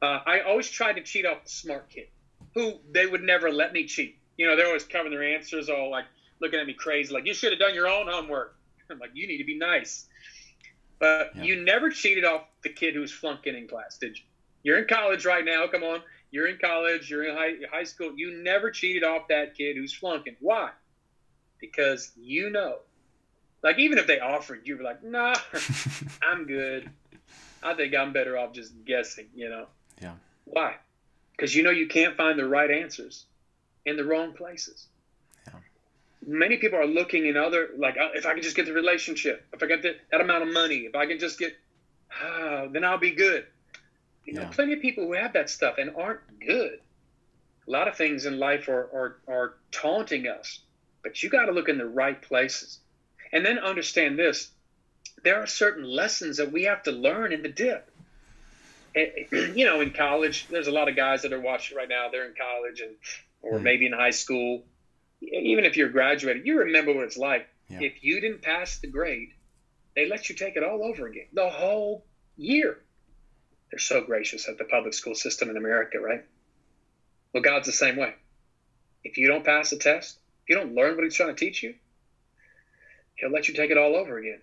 Uh, 0.00 0.20
I 0.24 0.40
always 0.40 0.70
tried 0.70 0.94
to 0.94 1.02
cheat 1.02 1.26
off 1.26 1.44
the 1.44 1.50
smart 1.50 1.90
kid, 1.90 2.06
who 2.54 2.74
they 2.92 3.06
would 3.06 3.22
never 3.22 3.50
let 3.50 3.72
me 3.72 3.86
cheat. 3.86 4.18
You 4.36 4.46
know, 4.46 4.56
they're 4.56 4.66
always 4.66 4.84
covering 4.84 5.12
their 5.12 5.34
answers, 5.34 5.68
all 5.68 5.90
like 5.90 6.06
looking 6.40 6.60
at 6.60 6.66
me 6.66 6.74
crazy, 6.74 7.12
like 7.12 7.26
you 7.26 7.34
should 7.34 7.52
have 7.52 7.60
done 7.60 7.74
your 7.74 7.88
own 7.88 8.06
homework. 8.08 8.56
I'm 8.90 8.98
like, 8.98 9.10
you 9.14 9.26
need 9.26 9.38
to 9.38 9.44
be 9.44 9.58
nice. 9.58 10.06
But 10.98 11.32
yeah. 11.34 11.42
you 11.42 11.64
never 11.64 11.90
cheated 11.90 12.24
off 12.24 12.42
the 12.62 12.68
kid 12.68 12.94
who 12.94 13.00
was 13.00 13.10
flunking 13.10 13.56
in 13.56 13.66
class, 13.66 13.98
did 13.98 14.16
you? 14.16 14.24
You're 14.62 14.78
in 14.78 14.86
college 14.86 15.24
right 15.24 15.44
now. 15.44 15.66
Come 15.66 15.82
on. 15.82 16.00
You're 16.32 16.48
in 16.48 16.56
college. 16.56 17.10
You're 17.10 17.24
in 17.28 17.36
high, 17.36 17.52
high 17.70 17.84
school. 17.84 18.12
You 18.16 18.42
never 18.42 18.70
cheated 18.70 19.04
off 19.04 19.28
that 19.28 19.54
kid 19.54 19.76
who's 19.76 19.92
flunking. 19.92 20.34
Why? 20.40 20.70
Because 21.60 22.10
you 22.16 22.50
know. 22.50 22.78
Like, 23.62 23.78
even 23.78 23.98
if 23.98 24.08
they 24.08 24.18
offered, 24.18 24.62
you'd 24.64 24.78
be 24.78 24.84
like, 24.84 25.04
nah, 25.04 25.36
I'm 26.22 26.46
good. 26.46 26.90
I 27.62 27.74
think 27.74 27.94
I'm 27.94 28.12
better 28.12 28.36
off 28.36 28.52
just 28.52 28.72
guessing, 28.84 29.26
you 29.36 29.48
know? 29.48 29.66
Yeah. 30.00 30.14
Why? 30.44 30.74
Because 31.30 31.54
you 31.54 31.62
know 31.62 31.70
you 31.70 31.86
can't 31.86 32.16
find 32.16 32.36
the 32.36 32.48
right 32.48 32.70
answers 32.70 33.26
in 33.86 33.96
the 33.96 34.04
wrong 34.04 34.32
places. 34.32 34.88
Yeah. 35.46 35.60
Many 36.26 36.56
people 36.56 36.78
are 36.80 36.86
looking 36.86 37.26
in 37.26 37.36
other, 37.36 37.68
like, 37.78 37.96
oh, 38.00 38.10
if 38.14 38.26
I 38.26 38.32
can 38.34 38.42
just 38.42 38.56
get 38.56 38.66
the 38.66 38.72
relationship, 38.72 39.46
if 39.52 39.62
I 39.62 39.66
get 39.66 39.82
the, 39.82 39.94
that 40.10 40.20
amount 40.20 40.42
of 40.42 40.52
money, 40.52 40.78
if 40.78 40.96
I 40.96 41.06
can 41.06 41.20
just 41.20 41.38
get, 41.38 41.56
ah, 42.20 42.66
then 42.72 42.84
I'll 42.84 42.98
be 42.98 43.12
good. 43.12 43.46
You 44.24 44.34
know, 44.34 44.42
yeah. 44.42 44.48
plenty 44.48 44.72
of 44.74 44.80
people 44.80 45.06
who 45.06 45.14
have 45.14 45.32
that 45.32 45.50
stuff 45.50 45.76
and 45.78 45.94
aren't 45.96 46.20
good. 46.40 46.80
A 47.66 47.70
lot 47.70 47.88
of 47.88 47.96
things 47.96 48.26
in 48.26 48.38
life 48.38 48.68
are, 48.68 48.88
are, 48.92 49.16
are 49.28 49.54
taunting 49.70 50.26
us, 50.26 50.60
but 51.02 51.22
you 51.22 51.30
got 51.30 51.46
to 51.46 51.52
look 51.52 51.68
in 51.68 51.78
the 51.78 51.86
right 51.86 52.20
places. 52.20 52.78
And 53.32 53.46
then 53.46 53.58
understand 53.58 54.18
this 54.18 54.50
there 55.22 55.40
are 55.40 55.46
certain 55.46 55.84
lessons 55.84 56.38
that 56.38 56.52
we 56.52 56.64
have 56.64 56.82
to 56.84 56.92
learn 56.92 57.32
in 57.32 57.42
the 57.42 57.48
dip. 57.48 57.88
you 58.94 59.64
know, 59.64 59.80
in 59.80 59.92
college, 59.92 60.46
there's 60.48 60.66
a 60.66 60.72
lot 60.72 60.88
of 60.88 60.96
guys 60.96 61.22
that 61.22 61.32
are 61.32 61.40
watching 61.40 61.76
right 61.76 61.88
now. 61.88 62.08
They're 62.10 62.26
in 62.26 62.34
college 62.34 62.80
and, 62.80 62.94
or 63.40 63.58
mm. 63.58 63.62
maybe 63.62 63.86
in 63.86 63.92
high 63.92 64.10
school. 64.10 64.64
Even 65.20 65.64
if 65.64 65.76
you're 65.76 65.88
graduated, 65.88 66.46
you 66.46 66.58
remember 66.58 66.92
what 66.92 67.04
it's 67.04 67.16
like. 67.16 67.48
Yeah. 67.68 67.80
If 67.80 68.02
you 68.02 68.20
didn't 68.20 68.42
pass 68.42 68.78
the 68.78 68.88
grade, 68.88 69.30
they 69.94 70.08
let 70.08 70.28
you 70.28 70.34
take 70.34 70.56
it 70.56 70.64
all 70.64 70.84
over 70.84 71.06
again, 71.06 71.26
the 71.32 71.48
whole 71.48 72.04
year. 72.36 72.78
They're 73.72 73.78
so 73.78 74.02
gracious 74.02 74.48
at 74.48 74.58
the 74.58 74.64
public 74.64 74.92
school 74.92 75.14
system 75.14 75.48
in 75.48 75.56
America, 75.56 75.98
right? 75.98 76.22
Well, 77.32 77.42
God's 77.42 77.66
the 77.66 77.72
same 77.72 77.96
way. 77.96 78.14
If 79.02 79.16
you 79.16 79.28
don't 79.28 79.44
pass 79.44 79.70
the 79.70 79.76
test, 79.76 80.18
if 80.42 80.50
you 80.50 80.56
don't 80.56 80.74
learn 80.74 80.94
what 80.94 81.04
He's 81.04 81.14
trying 81.14 81.34
to 81.34 81.44
teach 81.44 81.62
you, 81.62 81.74
He'll 83.14 83.30
let 83.30 83.48
you 83.48 83.54
take 83.54 83.70
it 83.70 83.78
all 83.78 83.96
over 83.96 84.18
again. 84.18 84.40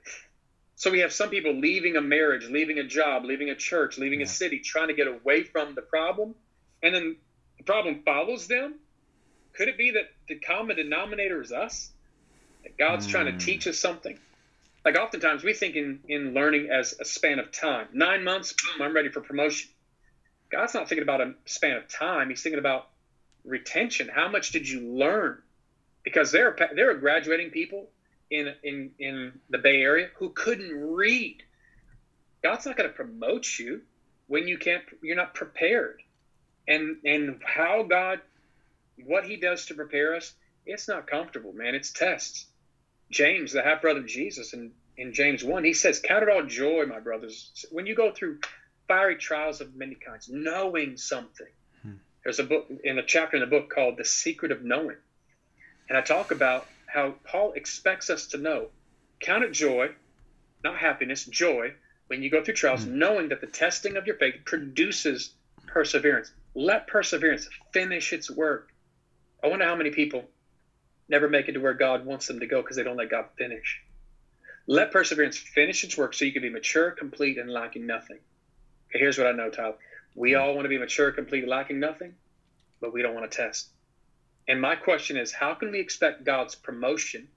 So 0.76 0.90
we 0.90 1.00
have 1.00 1.14
some 1.14 1.30
people 1.30 1.54
leaving 1.54 1.96
a 1.96 2.02
marriage, 2.02 2.50
leaving 2.50 2.80
a 2.80 2.84
job, 2.84 3.24
leaving 3.24 3.52
a 3.52 3.56
church, 3.56 4.00
leaving 4.00 4.22
yeah. 4.22 4.26
a 4.26 4.30
city, 4.30 4.60
trying 4.60 4.88
to 4.88 4.96
get 4.96 5.08
away 5.08 5.44
from 5.44 5.76
the 5.76 5.82
problem, 5.84 6.34
and 6.82 6.96
then 6.96 7.16
the 7.58 7.64
problem 7.64 8.02
follows 8.04 8.48
them. 8.48 8.76
Could 9.54 9.68
it 9.68 9.78
be 9.78 9.92
that 9.92 10.10
the 10.28 10.36
common 10.40 10.78
denominator 10.78 11.42
is 11.42 11.52
us? 11.52 11.92
That 12.64 12.78
God's 12.78 13.06
mm. 13.06 13.12
trying 13.12 13.26
to 13.26 13.34
hmm. 13.34 13.38
teach 13.38 13.68
us 13.68 13.78
something? 13.78 14.18
Like 14.86 14.98
oftentimes 14.98 15.44
we 15.44 15.54
think 15.54 15.76
in, 15.76 16.00
in 16.08 16.34
learning 16.34 16.70
as 16.72 16.96
a 17.00 17.06
span 17.06 17.40
of 17.40 17.52
time. 17.52 17.88
Nine 17.94 18.24
months, 18.24 18.54
boom, 18.54 18.82
I'm 18.82 18.96
ready 18.96 19.10
for 19.10 19.22
promotion. 19.22 19.70
God's 20.52 20.74
not 20.74 20.90
thinking 20.90 21.04
about 21.04 21.22
a 21.22 21.34
span 21.46 21.78
of 21.78 21.88
time. 21.88 22.30
He's 22.30 22.42
thinking 22.42 22.60
about 22.60 22.90
retention. 23.46 24.10
How 24.14 24.30
much 24.30 24.52
did 24.52 24.68
you 24.68 24.82
learn? 24.82 25.42
Because 26.04 26.32
there 26.32 26.48
are, 26.48 26.76
there 26.76 26.92
are 26.92 26.96
graduating 26.96 27.52
people 27.52 27.90
in, 28.32 28.54
in, 28.64 28.92
in 29.00 29.40
the 29.50 29.58
Bay 29.58 29.82
Area 29.82 30.10
who 30.16 30.30
couldn't 30.30 30.72
read. 30.72 31.44
God's 32.42 32.66
not 32.66 32.78
going 32.78 32.90
to 32.90 32.96
promote 32.96 33.60
you 33.60 33.82
when 34.28 34.48
you 34.48 34.58
can't, 34.58 34.84
you're 35.02 35.16
not 35.16 35.34
prepared. 35.34 36.02
And, 36.68 36.98
and 37.04 37.42
how 37.44 37.84
God, 37.84 38.22
what 39.06 39.26
he 39.26 39.38
does 39.38 39.66
to 39.68 39.74
prepare 39.74 40.16
us, 40.16 40.34
it's 40.66 40.88
not 40.88 41.08
comfortable, 41.08 41.52
man. 41.52 41.76
It's 41.76 41.92
tests. 41.92 42.46
James, 43.10 43.54
the 43.54 43.64
half 43.64 43.82
brother 43.82 44.00
of 44.00 44.08
Jesus, 44.08 44.54
in, 44.54 44.72
in 44.98 45.14
James 45.14 45.44
1, 45.44 45.64
he 45.64 45.74
says, 45.74 46.00
Count 46.00 46.24
it 46.24 46.30
all 46.30 46.44
joy, 46.44 46.86
my 46.86 47.00
brothers, 47.00 47.66
when 47.72 47.86
you 47.86 47.96
go 47.96 48.12
through 48.12 48.40
fiery 48.88 49.16
trials 49.16 49.62
of 49.62 49.76
many 49.76 49.96
kinds, 49.96 50.30
knowing 50.30 50.98
something. 50.98 51.48
Hmm. 51.82 51.94
There's 52.24 52.40
a 52.40 52.44
book 52.44 52.68
in 52.84 52.98
a 53.00 53.06
chapter 53.06 53.38
in 53.38 53.42
the 53.42 53.48
book 53.48 53.70
called 53.70 53.98
The 53.98 54.06
Secret 54.06 54.52
of 54.52 54.64
Knowing. 54.64 54.98
And 55.88 55.98
I 55.98 56.02
talk 56.02 56.32
about 56.32 56.68
how 56.86 57.16
Paul 57.24 57.54
expects 57.54 58.10
us 58.10 58.28
to 58.28 58.38
know. 58.38 58.68
Count 59.20 59.44
it 59.44 59.52
joy, 59.52 59.90
not 60.64 60.78
happiness, 60.78 61.26
joy, 61.26 61.74
when 62.08 62.24
you 62.24 62.30
go 62.30 62.44
through 62.44 62.56
trials, 62.56 62.84
hmm. 62.84 62.98
knowing 62.98 63.30
that 63.30 63.42
the 63.42 63.48
testing 63.48 63.98
of 63.98 64.06
your 64.06 64.18
faith 64.18 64.36
produces 64.46 65.34
perseverance. 65.68 66.32
Let 66.56 66.88
perseverance 66.88 67.48
finish 67.72 68.12
its 68.14 68.30
work. 68.30 68.72
I 69.44 69.48
wonder 69.48 69.66
how 69.66 69.76
many 69.76 69.92
people 69.92 70.26
never 71.10 71.28
make 71.28 71.48
it 71.48 71.54
to 71.54 71.60
where 71.60 71.74
God 71.74 72.06
wants 72.06 72.28
them 72.28 72.40
to 72.40 72.48
go 72.48 72.62
because 72.62 72.78
they 72.78 72.84
don't 72.84 72.98
let 72.98 73.10
God 73.10 73.26
finish. 73.38 73.82
Let 74.68 74.92
perseverance 74.92 75.38
finish 75.38 75.84
its 75.84 75.98
work 75.98 76.14
so 76.14 76.26
you 76.26 76.32
can 76.32 76.44
be 76.44 76.50
mature, 76.50 76.92
complete, 76.92 77.38
and 77.38 77.50
lacking 77.50 77.88
nothing. 77.88 78.20
Okay, 78.90 79.00
here's 79.00 79.18
what 79.18 79.28
I 79.28 79.32
know, 79.32 79.50
Tyler. 79.50 79.76
We 80.16 80.36
all 80.36 80.54
want 80.54 80.66
to 80.66 80.70
be 80.70 80.78
mature, 80.78 81.12
complete, 81.12 81.48
lacking 81.48 81.80
nothing, 81.80 82.14
but 82.80 82.94
we 82.94 83.02
don't 83.02 83.16
want 83.16 83.30
to 83.30 83.36
test. 83.36 83.70
And 84.48 84.62
my 84.62 84.76
question 84.76 85.18
is 85.18 85.32
how 85.32 85.54
can 85.54 85.72
we 85.72 85.80
expect 85.80 86.24
God's 86.24 86.56
promotion 86.56 87.28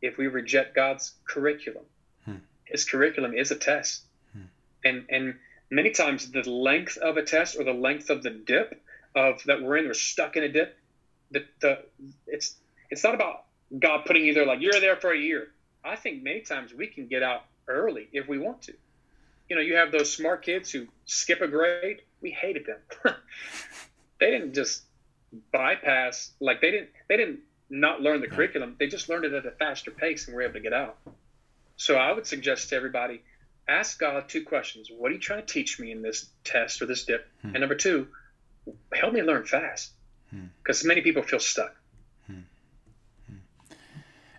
if 0.00 0.16
we 0.16 0.26
reject 0.26 0.74
God's 0.74 1.12
curriculum? 1.24 1.84
Hmm. 2.24 2.36
His 2.64 2.84
curriculum 2.84 3.34
is 3.34 3.50
a 3.50 3.56
test. 3.56 4.02
Hmm. 4.32 4.44
And 4.84 5.04
and 5.10 5.34
many 5.70 5.90
times 5.90 6.30
the 6.30 6.48
length 6.48 6.98
of 6.98 7.16
a 7.16 7.22
test 7.22 7.56
or 7.56 7.64
the 7.64 7.72
length 7.72 8.10
of 8.10 8.22
the 8.22 8.30
dip 8.30 8.80
of 9.14 9.42
that 9.44 9.62
we're 9.62 9.76
in, 9.78 9.86
we're 9.86 9.94
stuck 9.94 10.36
in 10.36 10.44
a 10.44 10.48
dip, 10.48 10.76
the, 11.30 11.44
the 11.60 11.78
it's 12.26 12.54
it's 12.92 13.02
not 13.02 13.14
about 13.14 13.44
God 13.76 14.04
putting 14.04 14.24
you 14.24 14.34
there 14.34 14.44
like 14.44 14.60
you're 14.60 14.78
there 14.78 14.96
for 14.96 15.12
a 15.12 15.18
year. 15.18 15.48
I 15.82 15.96
think 15.96 16.22
many 16.22 16.42
times 16.42 16.74
we 16.74 16.86
can 16.86 17.06
get 17.06 17.22
out 17.22 17.42
early 17.66 18.06
if 18.12 18.28
we 18.28 18.38
want 18.38 18.62
to. 18.62 18.74
You 19.48 19.56
know, 19.56 19.62
you 19.62 19.76
have 19.76 19.90
those 19.90 20.12
smart 20.12 20.42
kids 20.42 20.70
who 20.70 20.86
skip 21.06 21.40
a 21.40 21.48
grade. 21.48 22.02
We 22.20 22.30
hated 22.30 22.66
them. 22.66 23.14
they 24.20 24.30
didn't 24.30 24.52
just 24.52 24.82
bypass 25.50 26.32
like 26.38 26.60
they 26.60 26.70
didn't 26.70 26.90
they 27.08 27.16
didn't 27.16 27.40
not 27.70 28.02
learn 28.02 28.20
the 28.20 28.28
curriculum. 28.28 28.76
They 28.78 28.88
just 28.88 29.08
learned 29.08 29.24
it 29.24 29.32
at 29.32 29.46
a 29.46 29.52
faster 29.52 29.90
pace 29.90 30.26
and 30.26 30.36
were 30.36 30.42
able 30.42 30.54
to 30.54 30.60
get 30.60 30.74
out. 30.74 30.98
So 31.76 31.96
I 31.96 32.12
would 32.12 32.26
suggest 32.26 32.68
to 32.68 32.76
everybody, 32.76 33.22
ask 33.66 33.98
God 33.98 34.28
two 34.28 34.44
questions. 34.44 34.90
What 34.94 35.10
are 35.10 35.14
you 35.14 35.20
trying 35.20 35.40
to 35.40 35.50
teach 35.50 35.80
me 35.80 35.90
in 35.92 36.02
this 36.02 36.26
test 36.44 36.82
or 36.82 36.86
this 36.86 37.06
dip? 37.06 37.26
Hmm. 37.40 37.48
And 37.48 37.60
number 37.60 37.74
two, 37.74 38.08
help 38.92 39.14
me 39.14 39.22
learn 39.22 39.46
fast. 39.46 39.92
Because 40.62 40.82
hmm. 40.82 40.88
many 40.88 41.00
people 41.00 41.22
feel 41.22 41.40
stuck. 41.40 41.74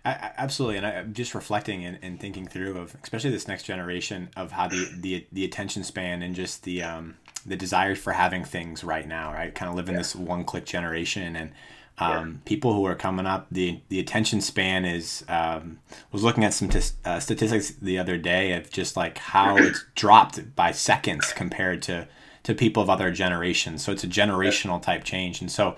I, 0.04 0.32
absolutely, 0.36 0.76
and 0.76 0.86
I, 0.86 0.90
am 0.92 1.14
just 1.14 1.34
reflecting 1.34 1.84
and, 1.84 1.98
and, 2.02 2.20
thinking 2.20 2.46
through 2.46 2.76
of 2.76 2.94
especially 3.02 3.30
this 3.30 3.48
next 3.48 3.62
generation 3.62 4.28
of 4.36 4.52
how 4.52 4.68
the 4.68 4.86
the, 5.00 5.26
the 5.32 5.44
attention 5.44 5.82
span 5.82 6.22
and 6.22 6.34
just 6.34 6.64
the 6.64 6.82
um, 6.82 7.16
the 7.46 7.56
desire 7.56 7.94
for 7.94 8.12
having 8.12 8.44
things 8.44 8.84
right 8.84 9.08
now, 9.08 9.32
right? 9.32 9.54
Kind 9.54 9.70
of 9.70 9.76
living 9.76 9.94
yeah. 9.94 10.00
this 10.00 10.14
one 10.14 10.44
click 10.44 10.66
generation 10.66 11.36
and. 11.36 11.52
Um, 11.96 12.10
yeah. 12.10 12.36
People 12.44 12.74
who 12.74 12.84
are 12.86 12.96
coming 12.96 13.24
up, 13.24 13.46
the 13.52 13.80
the 13.88 14.00
attention 14.00 14.40
span 14.40 14.84
is. 14.84 15.24
Um, 15.28 15.78
was 16.10 16.24
looking 16.24 16.42
at 16.42 16.52
some 16.52 16.68
t- 16.68 16.80
uh, 17.04 17.20
statistics 17.20 17.70
the 17.70 18.00
other 18.00 18.18
day 18.18 18.54
of 18.54 18.68
just 18.68 18.96
like 18.96 19.16
how 19.18 19.56
it's 19.58 19.84
dropped 19.94 20.56
by 20.56 20.72
seconds 20.72 21.32
compared 21.32 21.82
to 21.82 22.08
to 22.42 22.52
people 22.52 22.82
of 22.82 22.90
other 22.90 23.12
generations. 23.12 23.84
So 23.84 23.92
it's 23.92 24.02
a 24.02 24.08
generational 24.08 24.82
type 24.82 25.04
change, 25.04 25.40
and 25.40 25.48
so 25.48 25.76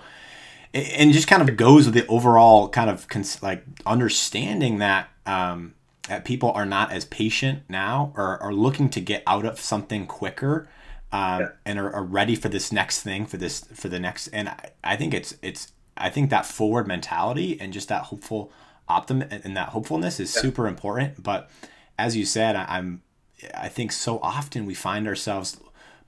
and 0.73 1.13
just 1.13 1.27
kind 1.27 1.47
of 1.47 1.57
goes 1.57 1.85
with 1.85 1.93
the 1.93 2.05
overall 2.07 2.69
kind 2.69 2.89
of 2.89 3.07
cons- 3.07 3.41
like 3.41 3.63
understanding 3.85 4.79
that 4.79 5.09
um, 5.25 5.73
that 6.07 6.25
people 6.25 6.51
are 6.51 6.65
not 6.65 6.91
as 6.91 7.05
patient 7.05 7.63
now 7.69 8.13
or 8.15 8.41
are 8.41 8.53
looking 8.53 8.89
to 8.89 9.01
get 9.01 9.23
out 9.27 9.45
of 9.45 9.59
something 9.59 10.05
quicker 10.05 10.69
um, 11.11 11.41
yeah. 11.41 11.49
and 11.65 11.79
are, 11.79 11.91
are, 11.93 12.03
ready 12.03 12.35
for 12.35 12.49
this 12.49 12.71
next 12.71 13.01
thing 13.01 13.25
for 13.25 13.37
this 13.37 13.61
for 13.73 13.89
the 13.89 13.99
next 13.99 14.27
and 14.29 14.49
I, 14.49 14.71
I 14.83 14.95
think 14.95 15.13
it's 15.13 15.35
it's 15.41 15.71
I 15.95 16.09
think 16.09 16.29
that 16.29 16.45
forward 16.45 16.87
mentality 16.87 17.59
and 17.59 17.73
just 17.73 17.89
that 17.89 18.03
hopeful 18.03 18.51
optim 18.89 19.27
and 19.43 19.55
that 19.55 19.69
hopefulness 19.69 20.19
is 20.19 20.33
yeah. 20.35 20.41
super 20.41 20.67
important 20.67 21.23
but 21.23 21.49
as 21.97 22.15
you 22.15 22.25
said 22.25 22.55
I, 22.55 22.65
I'm 22.67 23.01
I 23.53 23.69
think 23.69 23.91
so 23.91 24.19
often 24.19 24.65
we 24.65 24.73
find 24.73 25.07
ourselves 25.07 25.57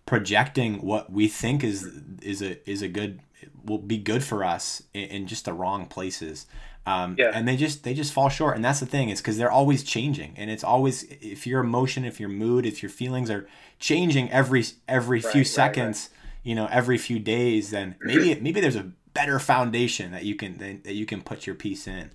projecting 0.06 0.82
what 0.82 1.12
we 1.12 1.28
think 1.28 1.64
is 1.64 1.88
is 2.22 2.42
a 2.42 2.70
is 2.70 2.82
a 2.82 2.88
good 2.88 3.20
will 3.66 3.78
be 3.78 3.98
good 3.98 4.24
for 4.24 4.44
us 4.44 4.84
in, 4.94 5.04
in 5.10 5.28
just 5.28 5.46
the 5.46 5.54
wrong 5.54 5.86
places. 5.86 6.46
Um, 6.86 7.16
yeah. 7.20 7.32
and 7.34 7.48
they 7.48 7.56
just 7.56 7.84
they 7.84 7.94
just 7.94 8.14
fall 8.14 8.30
short. 8.30 8.56
And 8.56 8.66
that's 8.66 8.80
the 8.80 8.86
thing 8.86 9.10
is 9.10 9.22
because 9.22 9.38
they're 9.38 9.52
always 9.52 9.84
changing. 9.84 10.34
And 10.38 10.50
it's 10.50 10.64
always 10.64 11.04
if 11.04 11.46
your 11.46 11.62
emotion 11.62 12.06
if 12.06 12.20
your 12.20 12.30
mood 12.30 12.66
if 12.66 12.82
your 12.82 12.90
feelings 12.90 13.30
are 13.30 13.48
changing 13.80 14.32
every 14.32 14.66
every 14.88 15.20
right, 15.20 15.32
few 15.32 15.44
seconds 15.44 16.10
right, 16.12 16.18
right. 16.18 16.40
you 16.44 16.56
know 16.56 16.68
every 16.72 16.98
few 16.98 17.20
days 17.20 17.70
then 17.72 17.96
maybe 18.02 18.34
maybe 18.42 18.60
there's 18.60 18.76
a 18.76 18.92
better 19.14 19.40
foundation 19.40 20.12
that 20.12 20.24
you 20.24 20.36
can 20.36 20.58
that 20.84 20.94
you 20.94 21.06
can 21.06 21.22
put 21.22 21.46
your 21.46 21.56
piece 21.56 21.88
in. 21.88 22.12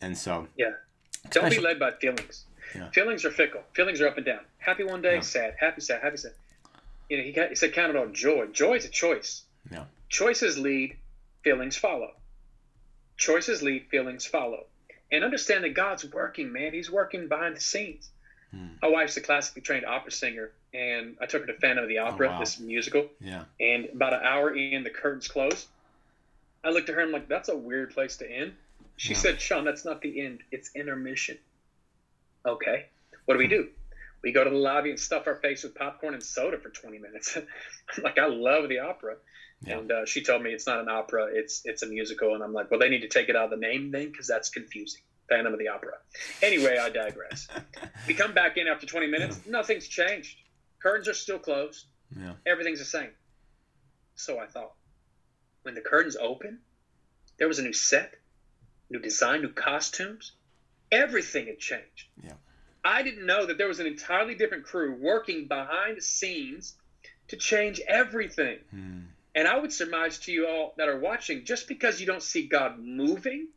And 0.00 0.16
so 0.16 0.46
yeah. 0.56 0.72
Don't 1.30 1.50
be 1.50 1.60
led 1.60 1.78
by 1.78 1.92
feelings. 1.92 2.44
Yeah. 2.74 2.90
feelings 2.90 3.24
are 3.24 3.30
fickle. 3.30 3.62
Feelings 3.74 4.00
are 4.00 4.08
up 4.08 4.16
and 4.16 4.26
down. 4.26 4.40
Happy 4.58 4.82
one 4.82 5.02
day 5.02 5.16
yeah. 5.16 5.20
sad. 5.20 5.54
Happy 5.58 5.80
sad. 5.80 6.02
Happy 6.02 6.16
sad. 6.16 6.32
You 7.08 7.18
know 7.18 7.22
he, 7.24 7.32
got, 7.32 7.48
he 7.48 7.54
said 7.54 7.72
count 7.72 7.90
it 7.90 7.96
all 7.96 8.08
joy. 8.08 8.46
Joy 8.46 8.74
is 8.74 8.84
a 8.84 8.88
choice. 8.88 9.42
Yeah 9.70 9.84
choices 10.12 10.58
lead 10.58 10.96
feelings 11.42 11.76
follow 11.76 12.10
choices 13.16 13.62
lead 13.62 13.86
feelings 13.90 14.26
follow 14.26 14.64
and 15.10 15.24
understand 15.24 15.64
that 15.64 15.74
god's 15.74 16.04
working 16.04 16.52
man 16.52 16.72
he's 16.72 16.90
working 16.90 17.28
behind 17.28 17.56
the 17.56 17.60
scenes 17.60 18.10
hmm. 18.50 18.68
my 18.80 18.88
wife's 18.88 19.16
a 19.16 19.20
classically 19.20 19.62
trained 19.62 19.84
opera 19.84 20.12
singer 20.12 20.50
and 20.74 21.16
i 21.20 21.26
took 21.26 21.40
her 21.40 21.46
to 21.46 21.58
phantom 21.60 21.82
of 21.82 21.88
the 21.88 21.98
opera 21.98 22.28
oh, 22.28 22.32
wow. 22.32 22.40
this 22.40 22.60
musical 22.60 23.06
yeah 23.20 23.44
and 23.58 23.88
about 23.94 24.12
an 24.12 24.20
hour 24.22 24.54
in 24.54 24.84
the 24.84 24.90
curtains 24.90 25.28
closed 25.28 25.66
I 26.64 26.70
looked 26.70 26.88
at 26.88 26.94
her 26.94 27.00
and 27.00 27.08
I'm 27.08 27.12
like, 27.12 27.28
that's 27.28 27.48
a 27.48 27.56
weird 27.56 27.92
place 27.92 28.16
to 28.18 28.30
end. 28.30 28.52
She 28.96 29.14
yeah. 29.14 29.18
said, 29.18 29.40
Sean, 29.40 29.64
that's 29.64 29.84
not 29.84 30.00
the 30.00 30.20
end. 30.20 30.40
It's 30.50 30.70
intermission. 30.74 31.38
Okay. 32.46 32.86
What 33.24 33.34
do 33.34 33.38
we 33.38 33.48
do? 33.48 33.68
We 34.22 34.32
go 34.32 34.44
to 34.44 34.50
the 34.50 34.56
lobby 34.56 34.90
and 34.90 35.00
stuff 35.00 35.26
our 35.26 35.34
face 35.34 35.64
with 35.64 35.74
popcorn 35.74 36.14
and 36.14 36.22
soda 36.22 36.58
for 36.58 36.68
20 36.68 36.98
minutes. 36.98 37.36
like, 38.02 38.18
I 38.18 38.26
love 38.26 38.68
the 38.68 38.80
opera. 38.80 39.16
Yeah. 39.64 39.78
And 39.78 39.92
uh, 39.92 40.06
she 40.06 40.22
told 40.22 40.42
me 40.42 40.50
it's 40.50 40.66
not 40.66 40.80
an 40.80 40.88
opera, 40.88 41.28
it's 41.32 41.62
it's 41.64 41.82
a 41.82 41.86
musical. 41.86 42.34
And 42.34 42.42
I'm 42.42 42.52
like, 42.52 42.70
well, 42.70 42.80
they 42.80 42.88
need 42.88 43.02
to 43.02 43.08
take 43.08 43.28
it 43.28 43.36
out 43.36 43.44
of 43.44 43.50
the 43.50 43.56
name 43.56 43.90
then 43.90 44.10
because 44.10 44.26
that's 44.26 44.50
confusing. 44.50 45.02
Phantom 45.28 45.52
of 45.52 45.58
the 45.58 45.68
Opera. 45.68 45.94
Anyway, 46.42 46.76
I 46.78 46.90
digress. 46.90 47.48
we 48.06 48.12
come 48.12 48.34
back 48.34 48.58
in 48.58 48.66
after 48.66 48.86
20 48.86 49.06
minutes. 49.06 49.40
Yeah. 49.44 49.52
Nothing's 49.52 49.88
changed. 49.88 50.36
Curtains 50.82 51.08
are 51.08 51.14
still 51.14 51.38
closed. 51.38 51.86
Yeah. 52.14 52.34
Everything's 52.44 52.80
the 52.80 52.84
same. 52.84 53.10
So 54.14 54.38
I 54.38 54.46
thought 54.46 54.72
when 55.62 55.74
the 55.74 55.80
curtains 55.80 56.16
open, 56.20 56.58
there 57.38 57.48
was 57.48 57.58
a 57.58 57.62
new 57.62 57.72
set, 57.72 58.14
new 58.90 58.98
design, 58.98 59.42
new 59.42 59.52
costumes. 59.52 60.32
Everything 60.90 61.46
had 61.46 61.58
changed. 61.58 62.08
Yeah. 62.22 62.34
I 62.84 63.02
didn't 63.02 63.24
know 63.24 63.46
that 63.46 63.58
there 63.58 63.68
was 63.68 63.80
an 63.80 63.86
entirely 63.86 64.34
different 64.34 64.64
crew 64.64 64.96
working 65.00 65.46
behind 65.46 65.96
the 65.96 66.02
scenes 66.02 66.74
to 67.28 67.36
change 67.36 67.80
everything. 67.88 68.58
Hmm. 68.70 69.00
And 69.34 69.48
I 69.48 69.58
would 69.58 69.72
surmise 69.72 70.18
to 70.20 70.32
you 70.32 70.46
all 70.46 70.74
that 70.76 70.88
are 70.88 70.98
watching 70.98 71.44
just 71.44 71.68
because 71.68 72.00
you 72.00 72.06
don't 72.06 72.22
see 72.22 72.46
God 72.46 72.78
moving 72.78 73.48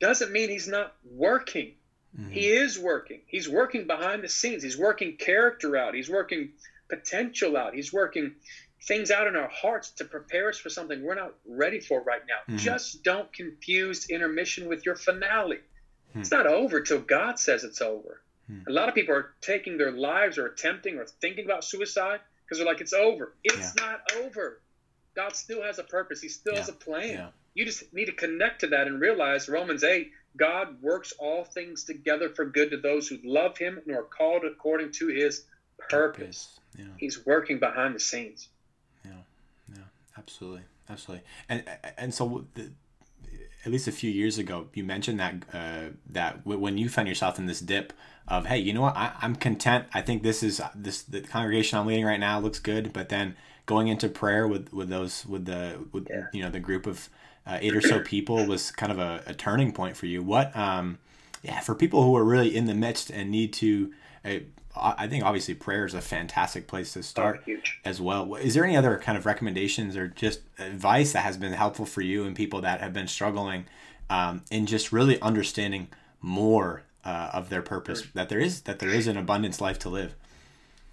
doesn't 0.00 0.32
mean 0.32 0.48
he's 0.48 0.68
not 0.68 0.94
working. 1.04 1.74
Mm-hmm. 2.18 2.30
He 2.30 2.46
is 2.46 2.78
working. 2.78 3.20
He's 3.26 3.48
working 3.48 3.86
behind 3.86 4.22
the 4.22 4.28
scenes. 4.28 4.62
He's 4.62 4.78
working 4.78 5.16
character 5.16 5.76
out. 5.76 5.94
He's 5.94 6.10
working 6.10 6.50
potential 6.88 7.56
out. 7.56 7.74
He's 7.74 7.92
working 7.92 8.34
things 8.82 9.10
out 9.10 9.26
in 9.26 9.36
our 9.36 9.48
hearts 9.48 9.90
to 9.90 10.04
prepare 10.04 10.48
us 10.48 10.58
for 10.58 10.68
something 10.68 11.02
we're 11.02 11.14
not 11.14 11.34
ready 11.46 11.80
for 11.80 12.02
right 12.02 12.22
now. 12.28 12.54
Mm-hmm. 12.54 12.58
Just 12.58 13.02
don't 13.02 13.32
confuse 13.32 14.10
intermission 14.10 14.68
with 14.68 14.84
your 14.84 14.94
finale. 14.94 15.56
Mm-hmm. 16.10 16.20
It's 16.20 16.30
not 16.30 16.46
over 16.46 16.80
till 16.82 17.00
God 17.00 17.38
says 17.38 17.64
it's 17.64 17.80
over. 17.80 18.20
Mm-hmm. 18.50 18.68
A 18.68 18.72
lot 18.72 18.88
of 18.88 18.94
people 18.94 19.14
are 19.14 19.32
taking 19.40 19.78
their 19.78 19.92
lives 19.92 20.38
or 20.38 20.46
attempting 20.46 20.98
or 20.98 21.06
thinking 21.06 21.44
about 21.44 21.64
suicide 21.64 22.20
because 22.44 22.58
they're 22.58 22.66
like, 22.66 22.80
it's 22.80 22.92
over. 22.92 23.34
It's 23.42 23.74
yeah. 23.78 23.86
not 23.86 24.00
over. 24.22 24.60
God 25.14 25.36
still 25.36 25.62
has 25.62 25.78
a 25.78 25.84
purpose, 25.84 26.20
He 26.20 26.28
still 26.28 26.54
yeah. 26.54 26.60
has 26.60 26.68
a 26.68 26.72
plan. 26.72 27.10
Yeah. 27.10 27.28
You 27.54 27.64
just 27.64 27.92
need 27.92 28.06
to 28.06 28.12
connect 28.12 28.60
to 28.60 28.66
that 28.68 28.86
and 28.86 29.00
realize 29.00 29.48
Romans 29.48 29.84
8 29.84 30.10
God 30.36 30.82
works 30.82 31.12
all 31.18 31.44
things 31.44 31.84
together 31.84 32.28
for 32.28 32.44
good 32.44 32.70
to 32.70 32.76
those 32.76 33.06
who 33.06 33.18
love 33.24 33.56
Him 33.56 33.80
and 33.86 33.96
are 33.96 34.02
called 34.02 34.44
according 34.44 34.92
to 34.92 35.08
His 35.08 35.44
purpose. 35.78 36.58
purpose. 36.76 36.90
He's 36.98 37.24
working 37.24 37.60
behind 37.60 37.94
the 37.94 38.00
scenes 38.00 38.48
Yeah. 39.04 39.12
Yeah. 39.72 39.82
absolutely, 40.18 40.62
absolutely. 40.88 41.24
And 41.48 41.64
and 41.96 42.12
so 42.12 42.46
the, 42.54 42.72
at 43.64 43.72
least 43.72 43.88
a 43.88 43.92
few 43.92 44.10
years 44.10 44.38
ago, 44.38 44.68
you 44.74 44.84
mentioned 44.84 45.20
that 45.20 45.34
uh, 45.52 45.94
that 46.10 46.44
when 46.44 46.76
you 46.78 46.88
found 46.88 47.08
yourself 47.08 47.38
in 47.38 47.46
this 47.46 47.60
dip 47.60 47.92
of 48.28 48.46
hey, 48.46 48.58
you 48.58 48.72
know 48.72 48.82
what, 48.82 48.96
I, 48.96 49.12
am 49.22 49.36
content. 49.36 49.86
I 49.92 50.00
think 50.02 50.22
this 50.22 50.42
is 50.42 50.60
this 50.74 51.02
the 51.02 51.20
congregation 51.20 51.78
I'm 51.78 51.86
leading 51.86 52.04
right 52.04 52.20
now 52.20 52.40
looks 52.40 52.58
good, 52.58 52.92
but 52.92 53.08
then 53.08 53.36
going 53.66 53.88
into 53.88 54.08
prayer 54.08 54.46
with 54.46 54.72
with 54.72 54.88
those 54.88 55.24
with 55.26 55.46
the 55.46 55.78
with 55.92 56.06
yeah. 56.10 56.26
you 56.32 56.42
know 56.42 56.50
the 56.50 56.60
group 56.60 56.86
of 56.86 57.08
uh, 57.46 57.58
eight 57.60 57.74
or 57.74 57.80
so 57.80 58.00
people 58.00 58.46
was 58.46 58.70
kind 58.70 58.90
of 58.90 58.98
a, 58.98 59.22
a 59.26 59.34
turning 59.34 59.72
point 59.72 59.96
for 59.96 60.06
you. 60.06 60.22
What 60.22 60.56
um 60.56 60.98
yeah 61.42 61.60
for 61.60 61.74
people 61.74 62.02
who 62.02 62.16
are 62.16 62.24
really 62.24 62.54
in 62.54 62.66
the 62.66 62.74
midst 62.74 63.10
and 63.10 63.30
need 63.30 63.52
to 63.54 63.92
uh, 64.24 64.38
I 64.76 65.06
think 65.06 65.24
obviously 65.24 65.54
prayer 65.54 65.84
is 65.84 65.94
a 65.94 66.00
fantastic 66.00 66.66
place 66.66 66.94
to 66.94 67.02
start 67.02 67.44
oh, 67.48 67.56
as 67.84 68.00
well. 68.00 68.34
Is 68.34 68.54
there 68.54 68.64
any 68.64 68.76
other 68.76 68.98
kind 68.98 69.16
of 69.16 69.24
recommendations 69.24 69.96
or 69.96 70.08
just 70.08 70.40
advice 70.58 71.12
that 71.12 71.20
has 71.20 71.36
been 71.36 71.52
helpful 71.52 71.86
for 71.86 72.00
you 72.00 72.24
and 72.24 72.34
people 72.34 72.60
that 72.62 72.80
have 72.80 72.92
been 72.92 73.06
struggling 73.06 73.66
um, 74.10 74.42
in 74.50 74.66
just 74.66 74.92
really 74.92 75.20
understanding 75.20 75.88
more 76.20 76.82
uh, 77.04 77.30
of 77.32 77.50
their 77.50 77.62
purpose 77.62 78.02
that 78.14 78.28
there 78.28 78.40
is 78.40 78.62
that 78.62 78.80
there 78.80 78.88
is 78.88 79.06
an 79.06 79.16
abundance 79.16 79.60
life 79.60 79.78
to 79.80 79.88
live? 79.88 80.14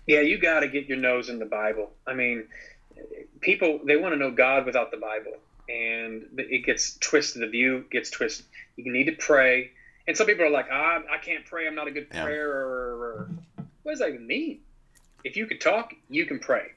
Yeah, 0.08 0.22
you 0.22 0.38
got 0.38 0.62
to 0.62 0.68
get 0.68 0.88
your 0.88 0.98
nose 0.98 1.30
in 1.30 1.40
the 1.40 1.46
Bible. 1.46 1.92
I 2.08 2.14
mean, 2.14 2.48
people 3.40 3.80
they 3.86 3.98
want 3.98 4.14
to 4.14 4.18
know 4.18 4.32
God 4.32 4.66
without 4.66 4.92
the 4.92 4.98
Bible, 4.98 5.34
and 5.70 6.26
it 6.38 6.66
gets 6.66 6.98
twisted. 7.00 7.42
The 7.42 7.48
view 7.48 7.86
gets 7.92 8.10
twisted. 8.10 8.46
You 8.76 8.92
need 8.92 9.06
to 9.06 9.14
pray, 9.14 9.72
and 10.08 10.18
some 10.18 10.28
people 10.28 10.46
are 10.46 10.50
like, 10.50 10.68
ah, 10.72 11.00
"I 11.10 11.18
can't 11.18 11.46
pray. 11.46 11.68
I'm 11.68 11.76
not 11.76 11.88
a 11.88 11.92
good 11.92 12.08
yeah. 12.12 12.24
prayer." 12.24 13.28
What 13.84 13.94
does 13.94 14.00
that 14.00 14.10
even 14.10 14.28
mean? 14.28 14.60
If 15.24 15.38
you 15.38 15.46
could 15.46 15.62
talk, 15.62 15.94
you 16.10 16.26
can 16.26 16.40
pray. 16.40 16.72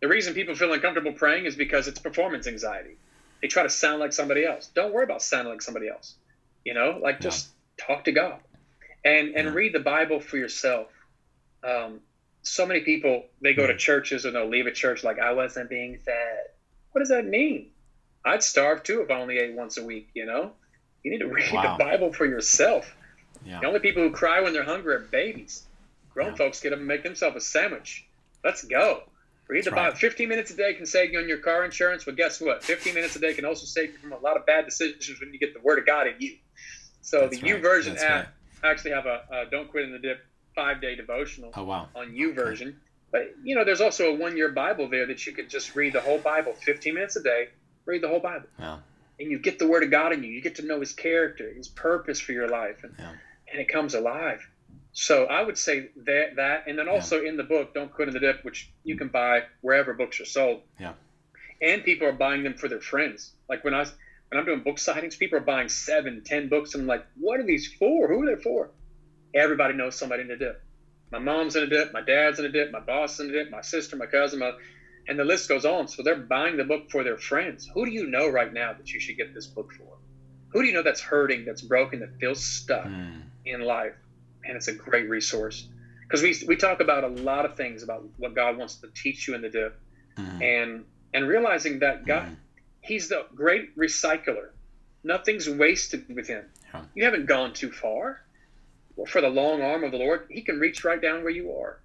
The 0.00 0.08
reason 0.08 0.34
people 0.34 0.54
feel 0.54 0.72
uncomfortable 0.72 1.12
praying 1.12 1.44
is 1.44 1.56
because 1.56 1.86
it's 1.88 1.98
performance 1.98 2.46
anxiety. 2.46 2.96
They 3.42 3.48
try 3.48 3.62
to 3.62 3.68
sound 3.68 4.00
like 4.00 4.12
somebody 4.12 4.44
else. 4.44 4.70
Don't 4.74 4.92
worry 4.92 5.04
about 5.04 5.22
sounding 5.22 5.52
like 5.52 5.62
somebody 5.62 5.88
else. 5.88 6.14
You 6.64 6.74
know, 6.74 6.98
like 7.02 7.20
just 7.20 7.48
talk 7.78 8.04
to 8.04 8.12
God 8.12 8.38
and 9.04 9.34
and 9.34 9.48
yeah. 9.48 9.54
read 9.54 9.72
the 9.72 9.80
Bible 9.80 10.20
for 10.20 10.36
yourself. 10.36 10.88
Um, 11.62 12.00
so 12.42 12.66
many 12.66 12.80
people 12.80 13.24
they 13.40 13.54
go 13.54 13.66
to 13.66 13.72
hmm. 13.74 13.78
churches 13.78 14.24
and 14.24 14.34
they'll 14.34 14.48
leave 14.48 14.66
a 14.66 14.72
church 14.72 15.04
like 15.04 15.18
I 15.18 15.32
wasn't 15.32 15.70
being 15.70 15.98
fed. 15.98 16.44
What 16.92 17.00
does 17.00 17.10
that 17.10 17.26
mean? 17.26 17.70
I'd 18.24 18.42
starve 18.42 18.82
too 18.82 19.02
if 19.02 19.10
I 19.10 19.14
only 19.14 19.38
ate 19.38 19.54
once 19.54 19.78
a 19.78 19.84
week. 19.84 20.10
You 20.14 20.26
know, 20.26 20.52
you 21.02 21.10
need 21.10 21.18
to 21.18 21.28
read 21.32 21.52
wow. 21.52 21.76
the 21.76 21.84
Bible 21.84 22.12
for 22.12 22.26
yourself. 22.26 22.94
Yeah. 23.44 23.60
The 23.60 23.66
only 23.66 23.80
people 23.80 24.02
who 24.02 24.10
cry 24.10 24.40
when 24.40 24.52
they're 24.52 24.64
hungry 24.64 24.94
are 24.94 25.00
babies. 25.00 25.64
Grown 26.12 26.30
yeah. 26.30 26.36
folks 26.36 26.60
get 26.60 26.72
up 26.72 26.78
and 26.78 26.88
make 26.88 27.02
themselves 27.02 27.36
a 27.36 27.40
sandwich. 27.40 28.06
Let's 28.44 28.64
go. 28.64 29.04
Read 29.48 29.64
the 29.64 29.72
Bible. 29.72 29.96
15 29.96 30.28
minutes 30.28 30.50
a 30.52 30.56
day 30.56 30.74
can 30.74 30.86
save 30.86 31.12
you 31.12 31.18
on 31.18 31.28
your 31.28 31.38
car 31.38 31.64
insurance, 31.64 32.04
but 32.04 32.16
guess 32.16 32.40
what? 32.40 32.62
15 32.62 32.94
minutes 32.94 33.16
a 33.16 33.18
day 33.18 33.34
can 33.34 33.44
also 33.44 33.66
save 33.66 33.92
you 33.92 33.98
from 33.98 34.12
a 34.12 34.18
lot 34.18 34.36
of 34.36 34.46
bad 34.46 34.64
decisions 34.64 35.18
when 35.20 35.32
you 35.32 35.40
get 35.40 35.54
the 35.54 35.60
Word 35.60 35.78
of 35.80 35.86
God 35.86 36.06
in 36.06 36.14
you. 36.20 36.36
So 37.02 37.22
That's 37.22 37.40
the 37.40 37.52
right. 37.52 37.62
YouVersion 37.62 37.94
That's 37.94 38.02
app 38.02 38.34
right. 38.62 38.70
actually 38.70 38.92
have 38.92 39.06
a, 39.06 39.22
a, 39.32 39.50
Don't 39.50 39.68
Quit 39.68 39.84
in 39.84 39.92
the 39.92 39.98
Dip 39.98 40.24
five 40.54 40.80
day 40.80 40.94
devotional 40.94 41.50
oh, 41.54 41.64
wow. 41.64 41.88
on 41.94 42.12
YouVersion. 42.12 42.68
Okay. 42.68 42.76
But 43.12 43.34
you 43.42 43.54
know, 43.54 43.64
there's 43.64 43.80
also 43.80 44.14
a 44.14 44.14
one 44.14 44.36
year 44.36 44.50
Bible 44.50 44.88
there 44.88 45.06
that 45.06 45.26
you 45.26 45.32
could 45.32 45.50
just 45.50 45.74
read 45.74 45.92
the 45.92 46.00
whole 46.00 46.18
Bible, 46.18 46.54
15 46.54 46.94
minutes 46.94 47.16
a 47.16 47.22
day. 47.22 47.48
Read 47.86 48.02
the 48.02 48.08
whole 48.08 48.20
Bible, 48.20 48.46
yeah. 48.58 48.78
and 49.18 49.30
you 49.30 49.38
get 49.38 49.58
the 49.58 49.66
Word 49.66 49.82
of 49.82 49.90
God 49.90 50.12
in 50.12 50.22
you. 50.22 50.30
You 50.30 50.42
get 50.42 50.56
to 50.56 50.66
know 50.66 50.78
His 50.78 50.92
character, 50.92 51.50
His 51.52 51.66
purpose 51.66 52.20
for 52.20 52.32
your 52.32 52.48
life, 52.48 52.84
and, 52.84 52.94
yeah. 52.98 53.12
and 53.50 53.60
it 53.60 53.68
comes 53.68 53.94
alive. 53.94 54.46
So 54.92 55.24
I 55.24 55.42
would 55.42 55.56
say 55.56 55.88
that 56.04 56.36
that, 56.36 56.64
and 56.68 56.78
then 56.78 56.88
also 56.88 57.20
yeah. 57.20 57.30
in 57.30 57.36
the 57.36 57.42
book, 57.42 57.74
"Don't 57.74 57.92
Quit 57.92 58.08
in 58.08 58.14
the 58.14 58.20
Dip," 58.20 58.44
which 58.44 58.70
you 58.84 58.96
can 58.96 59.08
buy 59.08 59.44
wherever 59.60 59.94
books 59.94 60.20
are 60.20 60.24
sold. 60.24 60.62
Yeah. 60.78 60.92
And 61.62 61.82
people 61.82 62.06
are 62.06 62.12
buying 62.12 62.42
them 62.42 62.54
for 62.54 62.68
their 62.68 62.80
friends. 62.80 63.32
Like 63.48 63.64
when 63.64 63.74
I 63.74 63.84
when 64.28 64.38
I'm 64.38 64.44
doing 64.44 64.62
book 64.62 64.76
signings, 64.76 65.18
people 65.18 65.38
are 65.38 65.42
buying 65.42 65.68
seven, 65.68 66.22
ten 66.24 66.48
books. 66.48 66.74
And 66.74 66.82
I'm 66.82 66.86
like, 66.86 67.04
what 67.18 67.40
are 67.40 67.44
these 67.44 67.72
for? 67.72 68.08
Who 68.08 68.22
are 68.22 68.36
they 68.36 68.40
for? 68.40 68.70
Everybody 69.34 69.74
knows 69.74 69.96
somebody 69.96 70.22
in 70.22 70.28
the 70.28 70.36
dip. 70.36 70.62
My 71.10 71.18
mom's 71.18 71.56
in 71.56 71.64
a 71.64 71.66
dip. 71.66 71.92
My 71.92 72.02
dad's 72.02 72.38
in 72.38 72.44
a 72.44 72.48
dip. 72.50 72.70
My 72.70 72.80
boss 72.80 73.18
in 73.20 73.30
a 73.30 73.32
dip. 73.32 73.50
My 73.50 73.62
sister, 73.62 73.96
my 73.96 74.06
cousin, 74.06 74.38
my, 74.38 74.52
and 75.08 75.18
the 75.18 75.24
list 75.24 75.48
goes 75.48 75.64
on. 75.64 75.88
So 75.88 76.02
they're 76.02 76.16
buying 76.16 76.56
the 76.56 76.64
book 76.64 76.90
for 76.90 77.02
their 77.02 77.18
friends. 77.18 77.68
Who 77.74 77.84
do 77.84 77.92
you 77.92 78.06
know 78.06 78.28
right 78.28 78.52
now 78.52 78.72
that 78.72 78.92
you 78.92 79.00
should 79.00 79.16
get 79.16 79.34
this 79.34 79.46
book 79.46 79.72
for? 79.72 79.96
Who 80.48 80.62
do 80.62 80.68
you 80.68 80.74
know 80.74 80.82
that's 80.82 81.00
hurting, 81.00 81.44
that's 81.44 81.62
broken, 81.62 82.00
that 82.00 82.18
feels 82.18 82.44
stuck 82.44 82.86
mm. 82.86 83.22
in 83.44 83.60
life? 83.60 83.94
and 84.44 84.56
it's 84.56 84.68
a 84.68 84.72
great 84.72 85.08
resource 85.08 85.66
because 86.02 86.22
we 86.22 86.34
we 86.46 86.56
talk 86.56 86.80
about 86.80 87.04
a 87.04 87.08
lot 87.08 87.44
of 87.44 87.56
things 87.56 87.82
about 87.82 88.04
what 88.16 88.34
God 88.34 88.56
wants 88.56 88.76
to 88.76 88.88
teach 88.88 89.28
you 89.28 89.34
in 89.34 89.42
the 89.42 89.48
dip, 89.48 89.78
mm-hmm. 90.16 90.42
and 90.42 90.84
and 91.14 91.28
realizing 91.28 91.80
that 91.80 92.06
God, 92.06 92.24
mm-hmm. 92.24 92.34
He's 92.82 93.08
the 93.08 93.26
great 93.34 93.76
recycler. 93.76 94.50
Nothing's 95.04 95.48
wasted 95.48 96.06
with 96.14 96.26
Him. 96.26 96.44
Yeah. 96.72 96.82
You 96.94 97.04
haven't 97.04 97.26
gone 97.26 97.52
too 97.52 97.70
far. 97.70 98.22
For 99.06 99.20
the 99.20 99.28
long 99.28 99.62
arm 99.62 99.84
of 99.84 99.92
the 99.92 99.98
Lord, 99.98 100.26
He 100.30 100.42
can 100.42 100.58
reach 100.58 100.84
right 100.84 101.00
down 101.00 101.22
where 101.22 101.32
you 101.32 101.52
are. 101.52 101.80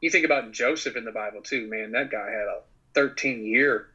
You 0.00 0.10
think 0.10 0.24
about 0.24 0.52
Joseph 0.52 0.96
in 0.96 1.04
the 1.04 1.12
Bible 1.12 1.40
too, 1.42 1.68
man. 1.68 1.92
That 1.92 2.10
guy 2.10 2.30
had 2.30 2.46
a 2.46 2.60
13 2.94 3.44
year 3.44 3.88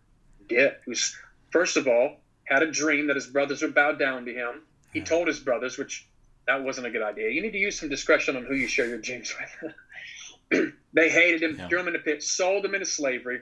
dip. 0.47 0.81
Who's 0.85 1.17
first 1.51 1.77
of 1.77 1.87
all 1.87 2.17
had 2.45 2.63
a 2.63 2.71
dream 2.71 3.07
that 3.07 3.15
his 3.15 3.27
brothers 3.27 3.61
would 3.61 3.75
bow 3.75 3.93
down 3.93 4.25
to 4.25 4.33
him 4.33 4.63
he 4.91 4.99
yeah. 4.99 5.05
told 5.05 5.27
his 5.27 5.39
brothers, 5.39 5.77
which 5.77 6.07
that 6.47 6.63
wasn't 6.63 6.87
a 6.87 6.89
good 6.89 7.01
idea. 7.01 7.29
You 7.29 7.41
need 7.41 7.51
to 7.51 7.57
use 7.57 7.79
some 7.79 7.89
discretion 7.89 8.35
on 8.35 8.45
who 8.45 8.55
you 8.55 8.67
share 8.67 8.87
your 8.87 8.97
dreams 8.97 9.33
with. 10.51 10.73
they 10.93 11.09
hated 11.09 11.43
him, 11.43 11.55
yeah. 11.57 11.67
threw 11.67 11.79
him 11.79 11.87
in 11.87 11.93
the 11.93 11.99
pit, 11.99 12.23
sold 12.23 12.65
him 12.65 12.73
into 12.73 12.85
slavery. 12.85 13.41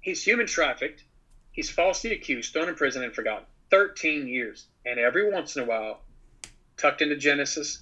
He's 0.00 0.22
human 0.22 0.46
trafficked. 0.46 1.04
He's 1.52 1.70
falsely 1.70 2.12
accused, 2.12 2.52
thrown 2.52 2.68
in 2.68 2.74
prison, 2.74 3.02
and 3.02 3.14
forgotten. 3.14 3.44
13 3.70 4.26
years. 4.26 4.66
And 4.86 4.98
every 4.98 5.30
once 5.30 5.56
in 5.56 5.62
a 5.62 5.66
while, 5.66 6.00
tucked 6.78 7.02
into 7.02 7.16
Genesis, 7.16 7.80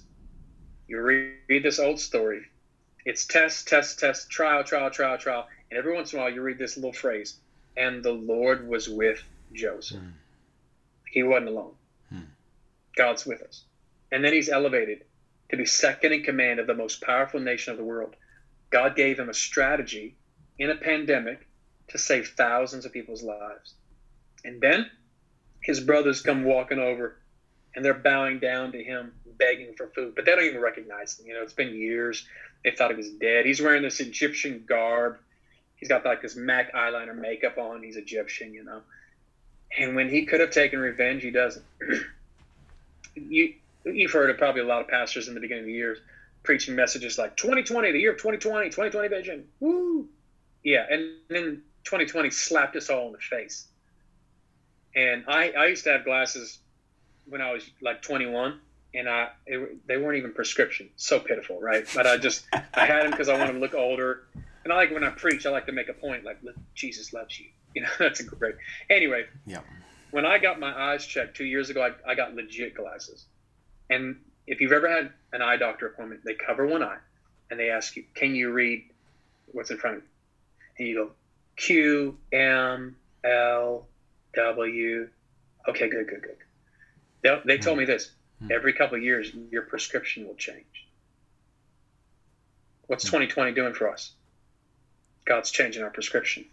you 0.87 1.01
read 1.01 1.63
this 1.63 1.79
old 1.79 1.99
story. 1.99 2.41
It's 3.05 3.25
test, 3.25 3.67
test, 3.67 3.99
test, 3.99 4.29
trial, 4.29 4.63
trial, 4.63 4.89
trial, 4.89 5.17
trial. 5.17 5.47
And 5.69 5.77
every 5.77 5.93
once 5.93 6.11
in 6.11 6.19
a 6.19 6.23
while, 6.23 6.33
you 6.33 6.41
read 6.41 6.57
this 6.57 6.75
little 6.75 6.93
phrase, 6.93 7.37
and 7.77 8.03
the 8.03 8.11
Lord 8.11 8.67
was 8.67 8.89
with 8.89 9.21
Joseph. 9.53 10.01
Mm. 10.01 10.11
He 11.09 11.23
wasn't 11.23 11.49
alone. 11.49 11.73
Mm. 12.13 12.25
God's 12.95 13.25
with 13.25 13.41
us. 13.41 13.63
And 14.11 14.23
then 14.23 14.33
he's 14.33 14.49
elevated 14.49 15.03
to 15.49 15.57
be 15.57 15.65
second 15.65 16.13
in 16.13 16.23
command 16.23 16.59
of 16.59 16.67
the 16.67 16.73
most 16.73 17.01
powerful 17.01 17.39
nation 17.39 17.71
of 17.71 17.77
the 17.77 17.83
world. 17.83 18.15
God 18.69 18.95
gave 18.95 19.19
him 19.19 19.29
a 19.29 19.33
strategy 19.33 20.15
in 20.59 20.69
a 20.69 20.75
pandemic 20.75 21.47
to 21.89 21.97
save 21.97 22.29
thousands 22.29 22.85
of 22.85 22.91
people's 22.91 23.23
lives. 23.23 23.73
And 24.43 24.59
then 24.59 24.89
his 25.61 25.79
brothers 25.79 26.21
come 26.21 26.43
walking 26.43 26.79
over 26.79 27.17
and 27.77 27.85
they're 27.85 27.93
bowing 27.93 28.39
down 28.39 28.71
to 28.71 28.83
him, 28.83 29.13
begging 29.37 29.75
for 29.75 29.87
food. 29.89 30.15
But 30.15 30.25
they 30.25 30.31
don't 30.31 30.45
even 30.45 30.59
recognize 30.59 31.19
him. 31.19 31.27
You 31.27 31.35
know, 31.35 31.43
it's 31.43 31.53
been 31.53 31.75
years. 31.75 32.27
They 32.63 32.71
thought 32.71 32.89
he 32.89 32.97
was 32.97 33.11
dead. 33.11 33.45
He's 33.45 33.61
wearing 33.61 33.83
this 33.83 33.99
Egyptian 33.99 34.65
garb. 34.67 35.17
He's 35.75 35.87
got 35.87 36.03
like 36.03 36.23
this 36.23 36.35
MAC 36.35 36.73
eyeliner 36.73 37.15
makeup 37.15 37.59
on. 37.59 37.83
He's 37.83 37.95
Egyptian, 37.95 38.51
you 38.51 38.63
know. 38.63 38.81
And 39.77 39.95
when 39.95 40.09
he 40.09 40.25
could 40.25 40.39
have 40.39 40.49
taken 40.49 40.79
revenge, 40.79 41.21
he 41.21 41.29
doesn't. 41.29 41.63
you 43.15 43.53
you've 43.85 44.11
heard 44.11 44.31
of 44.31 44.39
probably 44.39 44.61
a 44.61 44.65
lot 44.65 44.81
of 44.81 44.87
pastors 44.87 45.27
in 45.27 45.35
the 45.35 45.39
beginning 45.39 45.63
of 45.63 45.67
the 45.67 45.73
years 45.73 45.99
preaching 46.41 46.75
messages 46.75 47.19
like 47.19 47.37
2020, 47.37 47.91
the 47.91 47.99
year 47.99 48.11
of 48.11 48.17
2020, 48.17 48.69
2020 48.69 49.07
vision. 49.07 49.45
Woo! 49.59 50.07
Yeah, 50.63 50.85
and 50.89 51.11
then 51.29 51.61
2020 51.83 52.31
slapped 52.31 52.75
us 52.75 52.89
all 52.89 53.07
in 53.07 53.13
the 53.13 53.19
face. 53.19 53.67
And 54.95 55.25
I, 55.27 55.51
I 55.51 55.65
used 55.67 55.83
to 55.83 55.91
have 55.91 56.05
glasses 56.05 56.57
when 57.29 57.41
I 57.41 57.51
was 57.51 57.69
like 57.81 58.01
21, 58.01 58.59
and 58.93 59.09
I 59.09 59.29
it, 59.45 59.87
they 59.87 59.97
weren't 59.97 60.17
even 60.17 60.33
prescription. 60.33 60.89
So 60.95 61.19
pitiful, 61.19 61.59
right? 61.59 61.85
But 61.93 62.07
I 62.07 62.17
just 62.17 62.45
I 62.73 62.85
had 62.85 63.03
them 63.03 63.11
because 63.11 63.29
I 63.29 63.37
wanted 63.37 63.53
to 63.53 63.59
look 63.59 63.73
older. 63.73 64.23
And 64.63 64.73
I 64.73 64.75
like 64.75 64.91
when 64.91 65.03
I 65.03 65.09
preach, 65.11 65.45
I 65.45 65.49
like 65.49 65.67
to 65.67 65.71
make 65.71 65.87
a 65.87 65.93
point 65.93 66.25
like 66.25 66.39
Jesus 66.75 67.13
loves 67.13 67.39
you. 67.39 67.47
You 67.75 67.83
know, 67.83 67.89
that's 67.99 68.21
a 68.21 68.23
great. 68.23 68.55
Anyway, 68.89 69.25
yeah. 69.45 69.59
When 70.09 70.25
I 70.25 70.39
got 70.39 70.59
my 70.59 70.73
eyes 70.75 71.05
checked 71.05 71.37
two 71.37 71.43
years 71.45 71.69
ago, 71.69 71.83
I, 71.83 72.11
I 72.11 72.15
got 72.15 72.33
legit 72.33 72.73
glasses. 72.73 73.25
And 73.87 74.15
if 74.47 74.61
you've 74.61 74.71
ever 74.71 74.89
had 74.89 75.11
an 75.31 75.43
eye 75.43 75.57
doctor 75.57 75.85
appointment, 75.85 76.21
they 76.25 76.33
cover 76.33 76.65
one 76.65 76.81
eye 76.81 76.97
and 77.51 77.59
they 77.59 77.69
ask 77.69 77.95
you, 77.95 78.03
can 78.15 78.33
you 78.33 78.51
read 78.51 78.83
what's 79.51 79.69
in 79.69 79.77
front 79.77 79.97
of 79.97 80.03
you? 80.03 80.09
And 80.79 80.87
you 80.87 80.95
go, 80.95 81.11
Q, 81.55 82.17
M, 82.31 82.95
L, 83.23 83.85
W. 84.35 85.09
Okay, 85.67 85.89
good, 85.89 86.07
good, 86.07 86.21
good. 86.21 86.37
They, 87.23 87.41
they 87.45 87.57
told 87.57 87.77
me 87.77 87.85
hmm. 87.85 87.91
this 87.91 88.11
hmm. 88.39 88.51
every 88.51 88.73
couple 88.73 88.97
of 88.97 89.03
years, 89.03 89.31
your 89.51 89.63
prescription 89.63 90.27
will 90.27 90.35
change. 90.35 90.87
What's 92.87 93.03
2020 93.05 93.51
hmm. 93.51 93.55
doing 93.55 93.73
for 93.73 93.89
us? 93.89 94.11
God's 95.25 95.51
changing 95.51 95.83
our 95.83 95.89
prescription. 95.89 96.45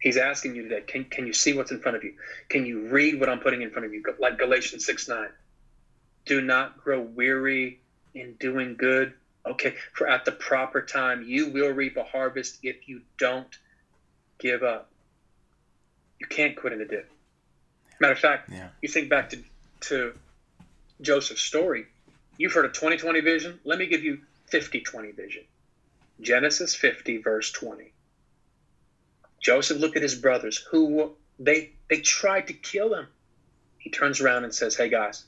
He's 0.00 0.16
asking 0.16 0.54
you 0.54 0.62
today, 0.62 0.80
can, 0.82 1.04
can 1.04 1.26
you 1.26 1.32
see 1.32 1.54
what's 1.54 1.72
in 1.72 1.80
front 1.80 1.96
of 1.96 2.04
you? 2.04 2.14
Can 2.48 2.64
you 2.64 2.88
read 2.88 3.18
what 3.18 3.28
I'm 3.28 3.40
putting 3.40 3.62
in 3.62 3.70
front 3.70 3.84
of 3.84 3.92
you? 3.92 4.02
Like 4.20 4.38
Galatians 4.38 4.86
6 4.86 5.08
9 5.08 5.28
do 6.28 6.42
not 6.42 6.76
grow 6.78 7.00
weary 7.00 7.80
in 8.14 8.34
doing 8.34 8.76
good. 8.76 9.14
Okay, 9.46 9.74
for 9.94 10.06
at 10.06 10.24
the 10.24 10.32
proper 10.32 10.82
time, 10.82 11.24
you 11.26 11.48
will 11.48 11.70
reap 11.70 11.96
a 11.96 12.04
harvest 12.04 12.58
if 12.62 12.86
you 12.86 13.00
don't 13.16 13.58
give 14.38 14.62
up. 14.62 14.90
You 16.20 16.26
can't 16.26 16.54
quit 16.54 16.74
in 16.74 16.80
the 16.80 16.84
dip. 16.84 17.10
Matter 18.00 18.12
of 18.12 18.18
fact, 18.18 18.50
yeah. 18.50 18.68
you 18.80 18.88
think 18.88 19.08
back 19.08 19.30
to, 19.30 19.42
to 19.80 20.12
Joseph's 21.00 21.42
story. 21.42 21.86
You've 22.36 22.52
heard 22.52 22.64
of 22.64 22.72
2020 22.72 23.20
vision. 23.20 23.58
Let 23.64 23.78
me 23.78 23.86
give 23.86 24.02
you 24.02 24.20
50 24.46 24.80
20 24.80 25.12
vision. 25.12 25.42
Genesis 26.20 26.74
50, 26.74 27.18
verse 27.18 27.52
20. 27.52 27.92
Joseph 29.40 29.78
looked 29.78 29.96
at 29.96 30.02
his 30.02 30.14
brothers 30.14 30.58
who 30.70 31.12
they 31.38 31.72
they 31.88 32.00
tried 32.00 32.48
to 32.48 32.52
kill 32.52 32.94
him. 32.94 33.06
He 33.78 33.90
turns 33.90 34.20
around 34.20 34.44
and 34.44 34.54
says, 34.54 34.76
Hey 34.76 34.88
guys, 34.88 35.24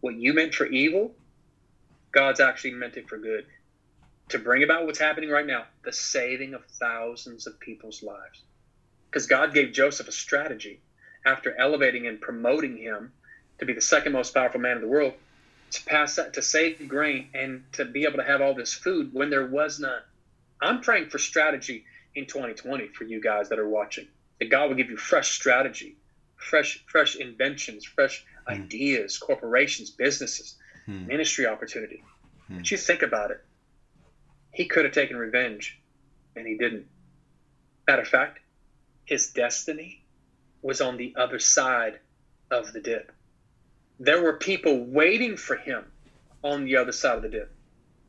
what 0.00 0.14
you 0.14 0.32
meant 0.32 0.54
for 0.54 0.66
evil, 0.66 1.14
God's 2.12 2.40
actually 2.40 2.72
meant 2.72 2.96
it 2.96 3.08
for 3.08 3.18
good 3.18 3.46
to 4.28 4.38
bring 4.38 4.62
about 4.62 4.86
what's 4.86 4.98
happening 4.98 5.30
right 5.30 5.46
now 5.46 5.64
the 5.84 5.92
saving 5.92 6.54
of 6.54 6.64
thousands 6.80 7.46
of 7.46 7.60
people's 7.60 8.02
lives. 8.02 8.42
Because 9.08 9.26
God 9.26 9.54
gave 9.54 9.72
Joseph 9.72 10.08
a 10.08 10.12
strategy 10.12 10.80
after 11.26 11.54
elevating 11.58 12.06
and 12.06 12.20
promoting 12.20 12.76
him 12.76 13.12
to 13.58 13.66
be 13.66 13.72
the 13.72 13.80
second 13.80 14.12
most 14.12 14.32
powerful 14.32 14.60
man 14.60 14.76
in 14.76 14.82
the 14.82 14.88
world 14.88 15.14
to 15.72 15.84
pass 15.84 16.16
that 16.16 16.34
to 16.34 16.42
save 16.42 16.78
the 16.78 16.86
grain 16.86 17.28
and 17.34 17.64
to 17.72 17.84
be 17.84 18.04
able 18.04 18.18
to 18.18 18.24
have 18.24 18.40
all 18.40 18.54
this 18.54 18.72
food 18.72 19.12
when 19.12 19.30
there 19.30 19.46
was 19.46 19.80
none. 19.80 20.00
I'm 20.62 20.80
praying 20.80 21.10
for 21.10 21.18
strategy 21.18 21.84
in 22.14 22.26
2020 22.26 22.88
for 22.88 23.04
you 23.04 23.20
guys 23.20 23.48
that 23.48 23.58
are 23.58 23.68
watching. 23.68 24.06
That 24.38 24.50
God 24.50 24.68
will 24.68 24.76
give 24.76 24.90
you 24.90 24.96
fresh 24.96 25.32
strategy, 25.32 25.96
fresh 26.36 26.84
fresh 26.86 27.16
inventions, 27.16 27.84
fresh 27.84 28.24
Hmm. 28.46 28.52
ideas, 28.52 29.18
corporations, 29.18 29.90
businesses, 29.90 30.56
hmm. 30.84 31.06
ministry 31.06 31.46
opportunity. 31.46 32.02
Hmm. 32.46 32.58
But 32.58 32.70
you 32.70 32.76
think 32.76 33.02
about 33.02 33.30
it. 33.30 33.44
He 34.52 34.66
could 34.66 34.84
have 34.84 34.94
taken 34.94 35.16
revenge, 35.16 35.78
and 36.34 36.46
he 36.46 36.56
didn't. 36.56 36.86
Matter 37.86 38.02
of 38.02 38.08
fact, 38.08 38.38
his 39.04 39.32
destiny 39.32 40.02
was 40.66 40.80
on 40.80 40.96
the 40.96 41.14
other 41.16 41.38
side 41.38 42.00
of 42.50 42.72
the 42.72 42.80
dip. 42.80 43.12
There 44.00 44.20
were 44.20 44.32
people 44.32 44.84
waiting 44.84 45.36
for 45.36 45.54
him 45.54 45.84
on 46.42 46.64
the 46.64 46.76
other 46.76 46.90
side 46.90 47.16
of 47.16 47.22
the 47.22 47.28
dip. 47.28 47.54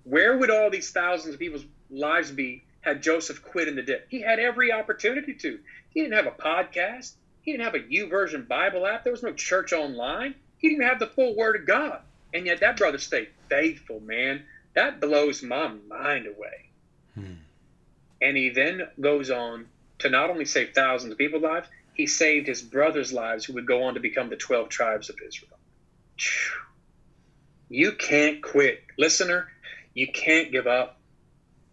Where 0.05 0.35
would 0.35 0.49
all 0.49 0.71
these 0.71 0.89
thousands 0.89 1.35
of 1.35 1.39
people's 1.39 1.65
lives 1.91 2.31
be 2.31 2.63
had 2.81 3.03
Joseph 3.03 3.43
quit 3.43 3.67
in 3.67 3.75
the 3.75 3.83
dip? 3.83 4.07
He 4.09 4.21
had 4.21 4.39
every 4.39 4.71
opportunity 4.71 5.35
to. 5.35 5.59
He 5.91 6.01
didn't 6.01 6.17
have 6.17 6.25
a 6.25 6.31
podcast. 6.31 7.13
He 7.43 7.51
didn't 7.51 7.65
have 7.65 7.75
a 7.75 7.79
YouVersion 7.79 8.47
Bible 8.47 8.87
app. 8.87 9.03
There 9.03 9.13
was 9.13 9.21
no 9.21 9.33
church 9.33 9.71
online. 9.71 10.33
He 10.57 10.69
didn't 10.69 10.81
even 10.81 10.89
have 10.89 10.99
the 10.99 11.13
full 11.13 11.35
Word 11.35 11.57
of 11.57 11.67
God. 11.67 12.01
And 12.33 12.47
yet 12.47 12.61
that 12.61 12.77
brother 12.77 12.97
stayed 12.97 13.29
faithful, 13.49 13.99
man. 13.99 14.45
That 14.73 14.99
blows 14.99 15.43
my 15.43 15.71
mind 15.87 16.25
away. 16.25 16.69
Hmm. 17.13 17.33
And 18.19 18.35
he 18.35 18.49
then 18.49 18.87
goes 18.99 19.29
on 19.29 19.67
to 19.99 20.09
not 20.09 20.31
only 20.31 20.45
save 20.45 20.73
thousands 20.73 21.11
of 21.11 21.19
people's 21.19 21.43
lives, 21.43 21.67
he 21.97 22.05
saved 22.05 22.47
his 22.47 22.62
brothers' 22.62 23.12
lives 23.12 23.43
who 23.43 23.53
would 23.53 23.65
go 23.65 23.83
on 23.83 23.95
to 23.95 23.99
become 23.99 24.29
the 24.29 24.36
12 24.36 24.69
tribes 24.69 25.10
of 25.10 25.15
Israel. 25.27 25.57
You 27.69 27.93
can't 27.93 28.41
quit. 28.41 28.83
Listener, 28.99 29.47
you 29.95 30.07
can't 30.12 30.51
give 30.51 30.67
up. 30.67 30.99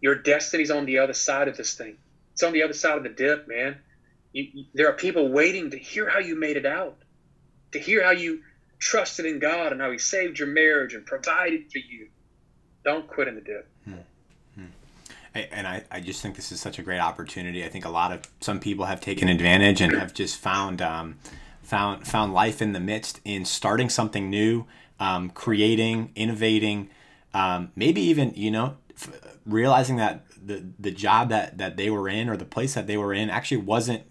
Your 0.01 0.15
destiny's 0.15 0.71
on 0.71 0.85
the 0.85 0.97
other 0.97 1.13
side 1.13 1.47
of 1.47 1.55
this 1.55 1.75
thing. 1.75 1.97
It's 2.33 2.41
on 2.41 2.53
the 2.53 2.63
other 2.63 2.73
side 2.73 2.97
of 2.97 3.03
the 3.03 3.09
dip, 3.09 3.47
man. 3.47 3.77
You, 4.33 4.47
you, 4.51 4.65
there 4.73 4.89
are 4.89 4.93
people 4.93 5.29
waiting 5.29 5.69
to 5.69 5.77
hear 5.77 6.09
how 6.09 6.19
you 6.19 6.35
made 6.35 6.57
it 6.57 6.65
out, 6.65 6.97
to 7.71 7.79
hear 7.79 8.03
how 8.03 8.11
you 8.11 8.41
trusted 8.79 9.27
in 9.27 9.37
God 9.39 9.71
and 9.71 9.79
how 9.79 9.91
He 9.91 9.99
saved 9.99 10.39
your 10.39 10.47
marriage 10.47 10.95
and 10.95 11.05
provided 11.05 11.71
for 11.71 11.77
you. 11.77 12.09
Don't 12.83 13.07
quit 13.07 13.27
in 13.27 13.35
the 13.35 13.41
dip. 13.41 13.69
Hmm. 13.85 13.93
And 15.35 15.67
I, 15.67 15.83
I 15.91 15.99
just 15.99 16.21
think 16.21 16.35
this 16.35 16.51
is 16.51 16.61
such 16.61 16.79
a 16.79 16.81
great 16.81 16.99
opportunity. 16.99 17.65
I 17.65 17.69
think 17.69 17.83
a 17.83 17.89
lot 17.89 18.13
of 18.13 18.21
some 18.39 18.59
people 18.59 18.85
have 18.85 19.01
taken 19.01 19.27
advantage 19.27 19.81
and 19.81 19.93
have 19.93 20.13
just 20.13 20.37
found 20.37 20.81
um, 20.81 21.17
found 21.61 22.07
found 22.07 22.33
life 22.33 22.61
in 22.61 22.71
the 22.71 22.79
midst 22.79 23.19
in 23.25 23.43
starting 23.43 23.89
something 23.89 24.29
new, 24.29 24.65
um, 24.99 25.29
creating, 25.29 26.11
innovating, 26.15 26.89
um, 27.33 27.71
maybe 27.75 28.01
even 28.01 28.33
you 28.35 28.49
know 28.49 28.77
f- 28.91 29.37
realizing 29.45 29.97
that 29.97 30.25
the 30.45 30.65
the 30.79 30.91
job 30.91 31.29
that 31.29 31.57
that 31.57 31.75
they 31.75 31.89
were 31.89 32.07
in 32.07 32.29
or 32.29 32.37
the 32.37 32.45
place 32.45 32.73
that 32.75 32.87
they 32.87 32.97
were 32.97 33.13
in 33.13 33.29
actually 33.29 33.57
wasn't 33.57 34.03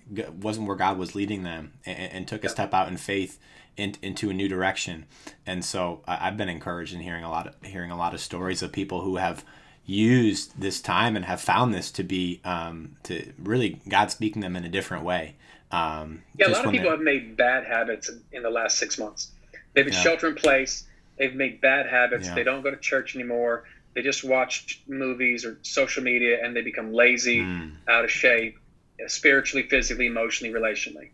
wasn't 0.42 0.66
where 0.66 0.76
God 0.76 0.98
was 0.98 1.14
leading 1.14 1.42
them 1.42 1.72
and, 1.86 2.12
and 2.12 2.28
took 2.28 2.44
a 2.44 2.48
step 2.48 2.74
out 2.74 2.88
in 2.88 2.96
faith 2.96 3.38
in, 3.76 3.94
into 4.02 4.30
a 4.30 4.34
new 4.34 4.48
direction 4.48 5.06
and 5.46 5.64
so 5.64 6.02
I've 6.06 6.36
been 6.36 6.48
encouraged 6.48 6.94
in 6.94 7.00
hearing 7.00 7.24
a 7.24 7.30
lot 7.30 7.46
of 7.46 7.54
hearing 7.62 7.90
a 7.90 7.96
lot 7.96 8.14
of 8.14 8.20
stories 8.20 8.62
of 8.62 8.72
people 8.72 9.00
who 9.00 9.16
have 9.16 9.44
used 9.86 10.58
this 10.60 10.80
time 10.80 11.16
and 11.16 11.24
have 11.24 11.40
found 11.40 11.74
this 11.74 11.90
to 11.90 12.02
be 12.02 12.40
um, 12.44 12.96
to 13.02 13.32
really 13.38 13.80
God 13.88 14.10
speaking 14.10 14.40
them 14.40 14.56
in 14.56 14.64
a 14.64 14.68
different 14.68 15.04
way 15.04 15.36
um, 15.70 16.22
yeah 16.38 16.48
a 16.48 16.50
lot 16.50 16.64
of 16.64 16.72
people 16.72 16.90
have 16.90 17.00
made 17.00 17.36
bad 17.36 17.64
habits 17.66 18.10
in 18.32 18.42
the 18.42 18.50
last 18.50 18.78
six 18.78 18.98
months 18.98 19.30
they've 19.74 19.84
been 19.84 19.94
yeah. 19.94 20.00
shelter 20.00 20.28
in 20.28 20.34
place 20.34 20.84
they've 21.18 21.34
made 21.34 21.60
bad 21.60 21.86
habits 21.86 22.28
yeah. 22.28 22.34
they 22.34 22.44
don't 22.44 22.62
go 22.62 22.70
to 22.70 22.76
church 22.76 23.14
anymore 23.14 23.64
they 23.94 24.02
just 24.02 24.24
watch 24.24 24.82
movies 24.88 25.44
or 25.44 25.58
social 25.62 26.02
media 26.02 26.44
and 26.44 26.54
they 26.54 26.62
become 26.62 26.92
lazy, 26.92 27.40
mm. 27.40 27.72
out 27.88 28.04
of 28.04 28.10
shape, 28.10 28.58
spiritually, 29.06 29.66
physically, 29.68 30.06
emotionally, 30.06 30.52
relationally. 30.52 31.10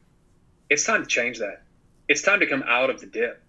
It's 0.71 0.85
time 0.85 1.03
to 1.03 1.07
change 1.07 1.39
that. 1.39 1.63
It's 2.09 2.23
time 2.23 2.41
to 2.41 2.47
come 2.47 2.65
out 2.67 2.91
of 2.91 3.01
the 3.01 3.07
dip. 3.07 3.43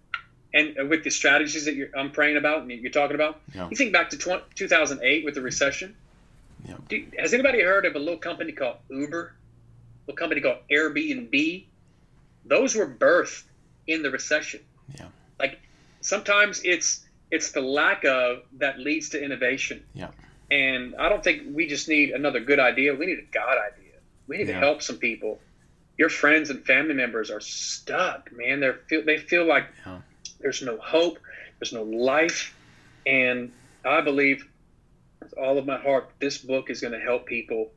And 0.54 0.88
with 0.88 1.04
the 1.04 1.10
strategies 1.10 1.64
that 1.64 1.90
I'm 1.96 2.10
praying 2.10 2.36
about 2.36 2.62
and 2.62 2.70
you're 2.70 2.90
talking 2.90 3.14
about, 3.14 3.40
yeah. 3.54 3.68
you 3.70 3.76
think 3.76 3.92
back 3.92 4.10
to 4.10 4.18
20, 4.18 4.42
2008 4.54 5.24
with 5.24 5.34
the 5.34 5.40
recession. 5.40 5.96
Yeah. 6.64 6.76
Do, 6.88 7.06
has 7.18 7.34
anybody 7.34 7.62
heard 7.62 7.86
of 7.86 7.96
a 7.96 7.98
little 7.98 8.18
company 8.18 8.52
called 8.52 8.76
Uber? 8.88 9.34
A 9.34 10.10
little 10.10 10.16
company 10.16 10.40
called 10.40 10.58
Airbnb? 10.70 11.64
Those 12.44 12.74
were 12.74 12.86
birthed 12.86 13.44
in 13.86 14.02
the 14.02 14.10
recession. 14.10 14.60
Yeah. 14.94 15.06
Like 15.38 15.60
sometimes 16.00 16.60
it's 16.64 17.04
it's 17.30 17.52
the 17.52 17.62
lack 17.62 18.04
of 18.04 18.42
that 18.58 18.78
leads 18.78 19.10
to 19.10 19.22
innovation. 19.22 19.82
Yeah. 19.94 20.08
And 20.50 20.94
I 20.96 21.08
don't 21.08 21.24
think 21.24 21.44
we 21.54 21.66
just 21.66 21.88
need 21.88 22.10
another 22.10 22.40
good 22.40 22.60
idea. 22.60 22.94
We 22.94 23.06
need 23.06 23.18
a 23.18 23.32
God 23.32 23.56
idea. 23.56 23.92
We 24.28 24.36
need 24.36 24.48
yeah. 24.48 24.60
to 24.60 24.66
help 24.66 24.82
some 24.82 24.98
people. 24.98 25.40
Your 25.96 26.10
friends 26.10 26.50
and 26.50 26.64
family 26.64 26.94
members 26.94 27.30
are 27.30 27.40
stuck, 27.40 28.30
man. 28.32 28.60
They're 28.60 28.80
feel 28.88 29.04
they 29.04 29.18
feel 29.18 29.46
like 29.46 29.66
yeah. 29.86 30.00
There's 30.42 30.62
no 30.62 30.76
hope, 30.78 31.18
there's 31.58 31.72
no 31.72 31.82
life, 31.82 32.54
and 33.06 33.52
I 33.84 34.00
believe 34.00 34.46
with 35.20 35.34
all 35.34 35.58
of 35.58 35.66
my 35.66 35.78
heart 35.78 36.10
this 36.18 36.38
book 36.38 36.70
is 36.70 36.80
going 36.80 36.92
to 36.92 37.00
help 37.00 37.26
people 37.26 37.70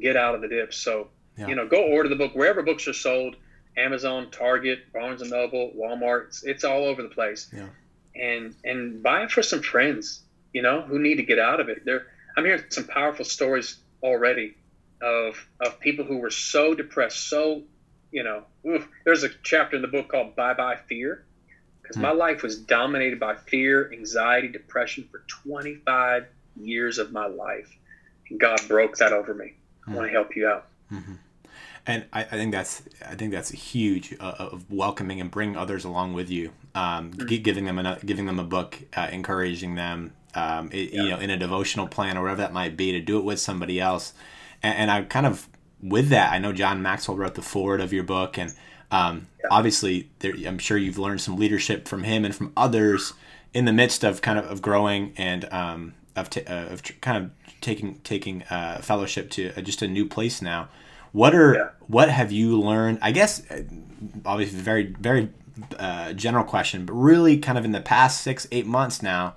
get 0.00 0.16
out 0.16 0.34
of 0.34 0.40
the 0.40 0.48
dip. 0.48 0.74
So, 0.74 1.08
yeah. 1.36 1.48
you 1.48 1.54
know, 1.54 1.66
go 1.66 1.82
order 1.86 2.08
the 2.08 2.16
book 2.16 2.34
wherever 2.34 2.62
books 2.62 2.86
are 2.88 2.92
sold. 2.92 3.36
Amazon, 3.76 4.30
Target, 4.30 4.92
Barnes 4.92 5.22
and 5.22 5.30
Noble, 5.30 5.72
Walmart. 5.76 6.28
It's, 6.28 6.42
it's 6.42 6.64
all 6.64 6.84
over 6.84 7.02
the 7.02 7.08
place. 7.08 7.48
Yeah. 7.54 7.68
And 8.14 8.54
and 8.64 9.02
buy 9.02 9.22
it 9.22 9.30
for 9.30 9.42
some 9.42 9.62
friends, 9.62 10.22
you 10.52 10.62
know, 10.62 10.82
who 10.82 10.98
need 10.98 11.16
to 11.16 11.22
get 11.22 11.38
out 11.38 11.60
of 11.60 11.68
it. 11.68 11.84
There, 11.84 12.06
I'm 12.36 12.44
hearing 12.44 12.64
some 12.70 12.84
powerful 12.84 13.24
stories 13.24 13.78
already 14.02 14.56
of 15.00 15.36
of 15.60 15.78
people 15.78 16.04
who 16.04 16.18
were 16.18 16.30
so 16.30 16.74
depressed, 16.74 17.28
so 17.28 17.62
you 18.10 18.24
know. 18.24 18.42
Oof, 18.66 18.88
there's 19.04 19.22
a 19.22 19.28
chapter 19.44 19.76
in 19.76 19.82
the 19.82 19.88
book 19.88 20.08
called 20.08 20.34
"Bye 20.34 20.54
Bye 20.54 20.78
Fear," 20.88 21.24
because 21.88 21.98
mm. 21.98 22.02
my 22.02 22.12
life 22.12 22.42
was 22.42 22.58
dominated 22.58 23.18
by 23.18 23.34
fear, 23.34 23.90
anxiety, 23.92 24.48
depression 24.48 25.08
for 25.10 25.24
25 25.26 26.26
years 26.60 26.98
of 26.98 27.12
my 27.12 27.26
life, 27.26 27.74
and 28.28 28.38
God 28.38 28.60
broke 28.68 28.98
that 28.98 29.12
over 29.12 29.34
me. 29.34 29.54
Mm. 29.88 29.92
I 29.92 29.96
want 29.96 30.06
to 30.08 30.12
help 30.12 30.36
you 30.36 30.46
out. 30.46 30.66
Mm-hmm 30.92 31.14
and 31.88 32.04
I, 32.12 32.20
I, 32.20 32.24
think 32.24 32.52
that's 32.52 32.82
I 33.04 33.14
think 33.14 33.32
that's 33.32 33.48
huge 33.48 34.14
uh, 34.20 34.34
of 34.38 34.70
welcoming 34.70 35.22
and 35.22 35.30
bringing 35.30 35.56
others 35.56 35.86
along 35.86 36.12
with 36.12 36.28
you, 36.28 36.52
um, 36.74 37.12
mm-hmm. 37.12 37.42
giving 37.42 37.64
them 37.64 37.78
a 37.78 37.98
giving 38.04 38.26
them 38.26 38.38
a 38.38 38.44
book, 38.44 38.78
uh, 38.94 39.08
encouraging 39.10 39.74
them, 39.74 40.12
um, 40.34 40.68
it, 40.70 40.92
yeah. 40.92 41.02
you 41.02 41.08
know, 41.08 41.18
in 41.18 41.30
a 41.30 41.38
devotional 41.38 41.88
plan 41.88 42.18
or 42.18 42.22
whatever 42.22 42.42
that 42.42 42.52
might 42.52 42.76
be, 42.76 42.92
to 42.92 43.00
do 43.00 43.18
it 43.18 43.24
with 43.24 43.40
somebody 43.40 43.80
else, 43.80 44.12
and, 44.62 44.76
and 44.76 44.90
I 44.90 45.02
kind 45.02 45.26
of 45.26 45.48
with 45.82 46.10
that, 46.10 46.32
I 46.32 46.38
know 46.38 46.52
John 46.52 46.82
Maxwell 46.82 47.16
wrote 47.16 47.34
the 47.34 47.42
foreword 47.42 47.80
of 47.80 47.92
your 47.92 48.04
book, 48.04 48.36
and 48.38 48.54
um, 48.90 49.28
yeah. 49.38 49.46
obviously, 49.50 50.10
there, 50.20 50.34
I'm 50.46 50.58
sure 50.58 50.76
you've 50.76 50.98
learned 50.98 51.20
some 51.20 51.36
leadership 51.36 51.88
from 51.88 52.04
him 52.04 52.24
and 52.24 52.34
from 52.34 52.52
others 52.56 53.12
in 53.52 53.64
the 53.64 53.72
midst 53.72 54.04
of 54.04 54.22
kind 54.22 54.38
of, 54.38 54.50
of 54.50 54.62
growing 54.62 55.12
and 55.16 55.50
um, 55.52 55.94
of, 56.16 56.30
t- 56.30 56.44
uh, 56.44 56.66
of 56.66 56.82
kind 57.00 57.24
of 57.24 57.30
taking 57.60 57.98
taking 58.04 58.44
uh, 58.44 58.78
fellowship 58.82 59.30
to 59.30 59.52
uh, 59.56 59.60
just 59.60 59.82
a 59.82 59.88
new 59.88 60.06
place 60.06 60.40
now. 60.40 60.68
What 61.12 61.34
are 61.34 61.54
yeah. 61.54 61.68
what 61.86 62.08
have 62.10 62.30
you 62.32 62.60
learned? 62.60 62.98
I 63.02 63.12
guess 63.12 63.48
uh, 63.50 63.62
obviously 64.24 64.58
very 64.60 64.94
very 65.00 65.30
uh, 65.78 66.12
general 66.12 66.44
question, 66.44 66.86
but 66.86 66.92
really 66.92 67.38
kind 67.38 67.58
of 67.58 67.64
in 67.64 67.72
the 67.72 67.80
past 67.80 68.20
six 68.20 68.46
eight 68.52 68.66
months 68.66 69.02
now, 69.02 69.34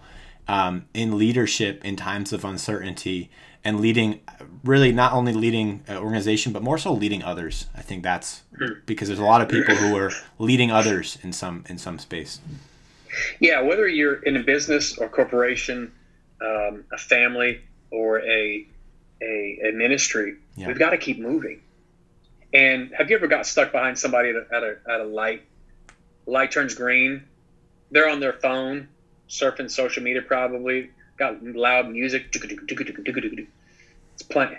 um, 0.51 0.85
in 0.93 1.17
leadership 1.17 1.83
in 1.85 1.95
times 1.95 2.33
of 2.33 2.43
uncertainty 2.43 3.29
and 3.63 3.79
leading 3.79 4.19
really 4.63 4.91
not 4.91 5.13
only 5.13 5.33
leading 5.33 5.83
an 5.87 5.97
organization 5.97 6.51
but 6.51 6.61
more 6.61 6.77
so 6.77 6.91
leading 6.91 7.23
others 7.23 7.67
i 7.75 7.81
think 7.81 8.03
that's 8.03 8.41
hmm. 8.57 8.73
because 8.85 9.07
there's 9.07 9.19
a 9.19 9.23
lot 9.23 9.41
of 9.41 9.49
people 9.49 9.75
who 9.75 9.95
are 9.95 10.11
leading 10.39 10.71
others 10.71 11.17
in 11.23 11.31
some 11.31 11.63
in 11.69 11.77
some 11.77 11.97
space 11.99 12.39
yeah 13.39 13.61
whether 13.61 13.87
you're 13.87 14.21
in 14.23 14.35
a 14.35 14.43
business 14.43 14.97
or 14.97 15.07
corporation 15.07 15.91
um, 16.41 16.83
a 16.91 16.97
family 16.97 17.61
or 17.91 18.19
a 18.21 18.67
a, 19.21 19.59
a 19.69 19.71
ministry, 19.71 20.35
yeah. 20.55 20.67
we've 20.67 20.79
got 20.79 20.91
to 20.91 20.97
keep 20.97 21.19
moving. 21.19 21.61
And 22.53 22.91
have 22.97 23.09
you 23.09 23.15
ever 23.15 23.27
got 23.27 23.45
stuck 23.45 23.71
behind 23.71 23.97
somebody 23.97 24.29
at 24.29 24.35
a, 24.35 24.45
at 24.53 24.63
a, 24.63 24.77
at 24.89 25.01
a 25.01 25.05
light? 25.05 25.43
Light 26.25 26.51
turns 26.51 26.75
green. 26.75 27.23
They're 27.91 28.09
on 28.09 28.19
their 28.19 28.33
phone, 28.33 28.87
surfing 29.31 29.71
social 29.71 30.03
media, 30.03 30.21
probably 30.21 30.91
got 31.17 31.41
loud 31.43 31.89
music. 31.89 32.31
It's 34.13 34.23
plenty. 34.23 34.57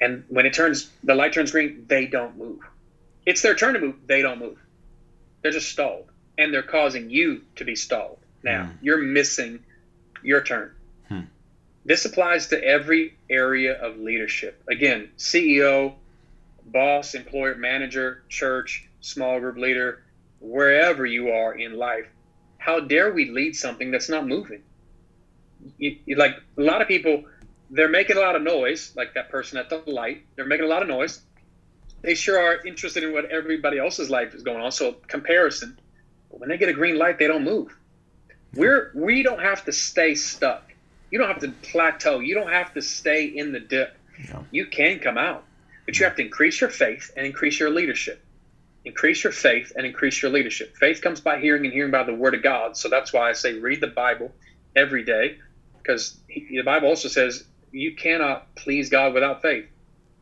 And 0.00 0.24
when 0.28 0.46
it 0.46 0.54
turns, 0.54 0.90
the 1.02 1.14
light 1.14 1.32
turns 1.32 1.50
green, 1.50 1.84
they 1.88 2.06
don't 2.06 2.38
move. 2.38 2.60
It's 3.26 3.42
their 3.42 3.54
turn 3.54 3.74
to 3.74 3.80
move. 3.80 3.96
They 4.06 4.22
don't 4.22 4.38
move. 4.38 4.58
They're 5.42 5.52
just 5.52 5.70
stalled, 5.70 6.08
and 6.38 6.54
they're 6.54 6.62
causing 6.62 7.10
you 7.10 7.42
to 7.56 7.64
be 7.64 7.74
stalled. 7.74 8.18
Now 8.42 8.64
mm. 8.64 8.72
you're 8.80 9.02
missing 9.02 9.64
your 10.22 10.42
turn. 10.42 10.72
This 11.84 12.04
applies 12.04 12.48
to 12.48 12.62
every 12.62 13.16
area 13.30 13.80
of 13.80 13.98
leadership. 13.98 14.60
Again, 14.68 15.08
CEO, 15.16 15.94
boss, 16.64 17.14
employer, 17.14 17.54
manager, 17.54 18.22
church, 18.28 18.88
small 19.00 19.38
group 19.38 19.56
leader, 19.56 20.02
wherever 20.40 21.06
you 21.06 21.30
are 21.30 21.54
in 21.54 21.76
life. 21.76 22.08
How 22.66 22.80
dare 22.80 23.12
we 23.12 23.30
lead 23.30 23.54
something 23.54 23.92
that's 23.92 24.08
not 24.08 24.26
moving? 24.26 24.64
You, 25.78 25.98
you, 26.04 26.16
like 26.16 26.34
a 26.58 26.60
lot 26.60 26.82
of 26.82 26.88
people, 26.88 27.24
they're 27.70 27.88
making 27.88 28.16
a 28.16 28.20
lot 28.20 28.34
of 28.34 28.42
noise, 28.42 28.92
like 28.96 29.14
that 29.14 29.30
person 29.30 29.56
at 29.56 29.70
the 29.70 29.84
light. 29.86 30.26
They're 30.34 30.46
making 30.46 30.66
a 30.66 30.68
lot 30.68 30.82
of 30.82 30.88
noise. 30.88 31.20
They 32.02 32.16
sure 32.16 32.40
are 32.40 32.66
interested 32.66 33.04
in 33.04 33.12
what 33.12 33.26
everybody 33.26 33.78
else's 33.78 34.10
life 34.10 34.34
is 34.34 34.42
going 34.42 34.60
on. 34.60 34.72
So 34.72 34.94
comparison. 35.06 35.78
But 36.28 36.40
when 36.40 36.48
they 36.48 36.58
get 36.58 36.68
a 36.68 36.72
green 36.72 36.98
light, 36.98 37.20
they 37.20 37.28
don't 37.28 37.44
move. 37.44 37.72
We're 38.52 38.90
we 38.96 39.22
don't 39.22 39.40
have 39.40 39.64
to 39.66 39.72
stay 39.72 40.16
stuck. 40.16 40.72
You 41.12 41.20
don't 41.20 41.28
have 41.28 41.42
to 41.42 41.52
plateau. 41.70 42.18
You 42.18 42.34
don't 42.34 42.50
have 42.50 42.74
to 42.74 42.82
stay 42.82 43.26
in 43.26 43.52
the 43.52 43.60
dip. 43.60 43.96
Yeah. 44.28 44.42
You 44.50 44.66
can 44.66 44.98
come 44.98 45.18
out, 45.18 45.44
but 45.84 46.00
you 46.00 46.04
have 46.04 46.16
to 46.16 46.22
increase 46.22 46.60
your 46.60 46.70
faith 46.70 47.12
and 47.16 47.24
increase 47.24 47.60
your 47.60 47.70
leadership. 47.70 48.25
Increase 48.86 49.24
your 49.24 49.32
faith 49.32 49.72
and 49.74 49.84
increase 49.84 50.22
your 50.22 50.30
leadership. 50.30 50.76
Faith 50.76 51.00
comes 51.00 51.20
by 51.20 51.40
hearing 51.40 51.64
and 51.64 51.74
hearing 51.74 51.90
by 51.90 52.04
the 52.04 52.14
word 52.14 52.34
of 52.34 52.42
God. 52.44 52.76
So 52.76 52.88
that's 52.88 53.12
why 53.12 53.28
I 53.28 53.32
say 53.32 53.58
read 53.58 53.80
the 53.80 53.88
Bible 53.88 54.32
every 54.76 55.04
day 55.04 55.38
because 55.82 56.20
the 56.28 56.62
Bible 56.62 56.86
also 56.86 57.08
says 57.08 57.44
you 57.72 57.96
cannot 57.96 58.54
please 58.54 58.88
God 58.88 59.12
without 59.12 59.42
faith. 59.42 59.66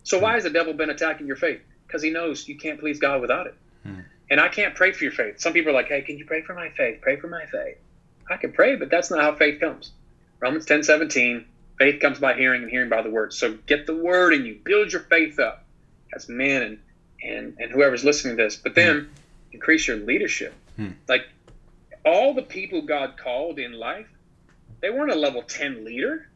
So 0.02 0.18
why 0.18 0.32
has 0.32 0.44
the 0.44 0.50
devil 0.50 0.72
been 0.72 0.88
attacking 0.88 1.26
your 1.26 1.36
faith? 1.36 1.60
Because 1.86 2.02
he 2.02 2.08
knows 2.08 2.48
you 2.48 2.56
can't 2.56 2.80
please 2.80 2.98
God 2.98 3.20
without 3.20 3.46
it. 3.48 3.54
Hmm. 3.82 4.00
And 4.30 4.40
I 4.40 4.48
can't 4.48 4.74
pray 4.74 4.92
for 4.92 5.04
your 5.04 5.12
faith. 5.12 5.40
Some 5.40 5.52
people 5.52 5.70
are 5.70 5.74
like, 5.74 5.88
hey, 5.88 6.00
can 6.00 6.16
you 6.16 6.24
pray 6.24 6.40
for 6.40 6.54
my 6.54 6.70
faith? 6.70 7.02
Pray 7.02 7.16
for 7.16 7.28
my 7.28 7.44
faith. 7.44 7.76
I 8.30 8.38
can 8.38 8.52
pray, 8.52 8.76
but 8.76 8.90
that's 8.90 9.10
not 9.10 9.20
how 9.20 9.34
faith 9.34 9.60
comes. 9.60 9.92
Romans 10.40 10.64
10 10.64 10.84
17, 10.84 11.44
faith 11.78 12.00
comes 12.00 12.18
by 12.18 12.32
hearing 12.32 12.62
and 12.62 12.70
hearing 12.70 12.88
by 12.88 13.02
the 13.02 13.10
word. 13.10 13.34
So 13.34 13.58
get 13.66 13.86
the 13.86 13.94
word 13.94 14.32
in 14.32 14.46
you, 14.46 14.58
build 14.64 14.90
your 14.90 15.02
faith 15.02 15.38
up 15.38 15.66
as 16.14 16.30
men 16.30 16.62
and, 16.62 16.78
and, 17.24 17.56
and 17.58 17.70
whoever's 17.70 18.04
listening 18.04 18.36
to 18.36 18.42
this, 18.42 18.56
but 18.56 18.74
then 18.74 18.96
mm. 18.96 19.08
increase 19.52 19.88
your 19.88 19.96
leadership. 19.96 20.54
Mm. 20.78 20.94
Like 21.08 21.26
all 22.04 22.34
the 22.34 22.42
people 22.42 22.82
God 22.82 23.16
called 23.16 23.58
in 23.58 23.72
life, 23.72 24.08
they 24.80 24.90
weren't 24.90 25.12
a 25.12 25.16
level 25.16 25.42
10 25.42 25.84
leader. 25.84 26.28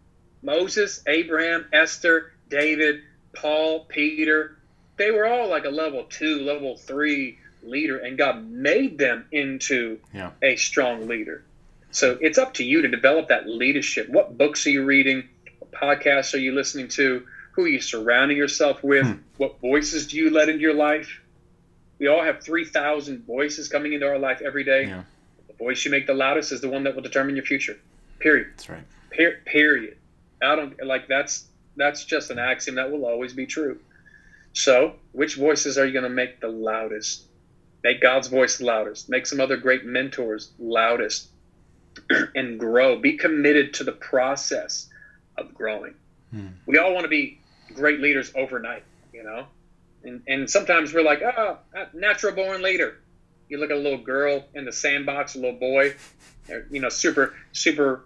Moses, 0.42 1.02
Abraham, 1.06 1.66
Esther, 1.72 2.32
David, 2.48 3.02
Paul, 3.34 3.84
Peter, 3.84 4.56
they 4.96 5.10
were 5.10 5.26
all 5.26 5.48
like 5.48 5.64
a 5.64 5.70
level 5.70 6.04
two, 6.04 6.42
level 6.42 6.76
three 6.76 7.38
leader, 7.62 7.98
and 7.98 8.18
God 8.18 8.44
made 8.44 8.98
them 8.98 9.26
into 9.32 10.00
yeah. 10.12 10.30
a 10.42 10.56
strong 10.56 11.06
leader. 11.06 11.42
So 11.90 12.18
it's 12.20 12.36
up 12.36 12.54
to 12.54 12.64
you 12.64 12.82
to 12.82 12.88
develop 12.88 13.28
that 13.28 13.48
leadership. 13.48 14.08
What 14.08 14.36
books 14.36 14.66
are 14.66 14.70
you 14.70 14.84
reading? 14.84 15.28
What 15.58 15.72
podcasts 15.72 16.34
are 16.34 16.38
you 16.38 16.52
listening 16.52 16.88
to? 16.88 17.26
Who 17.58 17.64
are 17.64 17.68
you 17.68 17.80
surrounding 17.80 18.36
yourself 18.36 18.84
with? 18.84 19.04
Hmm. 19.04 19.14
What 19.36 19.60
voices 19.60 20.06
do 20.06 20.16
you 20.16 20.30
let 20.30 20.48
into 20.48 20.60
your 20.60 20.74
life? 20.74 21.20
We 21.98 22.06
all 22.06 22.22
have 22.22 22.40
3,000 22.40 23.26
voices 23.26 23.66
coming 23.68 23.94
into 23.94 24.06
our 24.06 24.16
life 24.16 24.40
every 24.46 24.62
day. 24.62 24.84
Yeah. 24.84 25.02
The 25.48 25.54
voice 25.54 25.84
you 25.84 25.90
make 25.90 26.06
the 26.06 26.14
loudest 26.14 26.52
is 26.52 26.60
the 26.60 26.68
one 26.68 26.84
that 26.84 26.94
will 26.94 27.02
determine 27.02 27.34
your 27.34 27.44
future. 27.44 27.76
Period. 28.20 28.52
That's 28.52 28.68
right. 28.68 28.84
Per- 29.10 29.40
period. 29.44 29.96
I 30.40 30.54
don't 30.54 30.80
like 30.84 31.08
that's 31.08 31.48
that's 31.74 32.04
just 32.04 32.30
an 32.30 32.38
axiom 32.38 32.76
that 32.76 32.92
will 32.92 33.04
always 33.04 33.32
be 33.32 33.46
true. 33.46 33.80
So, 34.52 34.94
which 35.10 35.34
voices 35.34 35.78
are 35.78 35.84
you 35.84 35.92
going 35.92 36.04
to 36.04 36.08
make 36.08 36.38
the 36.38 36.46
loudest? 36.46 37.24
Make 37.82 38.00
God's 38.00 38.28
voice 38.28 38.60
loudest. 38.60 39.08
Make 39.08 39.26
some 39.26 39.40
other 39.40 39.56
great 39.56 39.84
mentors 39.84 40.52
loudest 40.60 41.26
and 42.36 42.60
grow. 42.60 43.00
Be 43.00 43.16
committed 43.16 43.74
to 43.74 43.82
the 43.82 43.90
process 43.90 44.88
of 45.36 45.52
growing. 45.54 45.94
Hmm. 46.30 46.48
We 46.66 46.78
all 46.78 46.92
want 46.92 47.02
to 47.02 47.08
be 47.08 47.37
great 47.74 48.00
leaders 48.00 48.32
overnight, 48.34 48.84
you 49.12 49.22
know? 49.22 49.46
And, 50.04 50.22
and 50.26 50.50
sometimes 50.50 50.92
we're 50.92 51.04
like, 51.04 51.22
oh, 51.22 51.58
natural 51.92 52.34
born 52.34 52.62
leader. 52.62 52.98
You 53.48 53.58
look 53.58 53.70
at 53.70 53.76
a 53.76 53.80
little 53.80 54.02
girl 54.02 54.44
in 54.54 54.64
the 54.64 54.72
sandbox, 54.72 55.34
a 55.34 55.38
little 55.38 55.58
boy, 55.58 55.94
you 56.70 56.80
know, 56.80 56.88
super, 56.88 57.34
super 57.52 58.04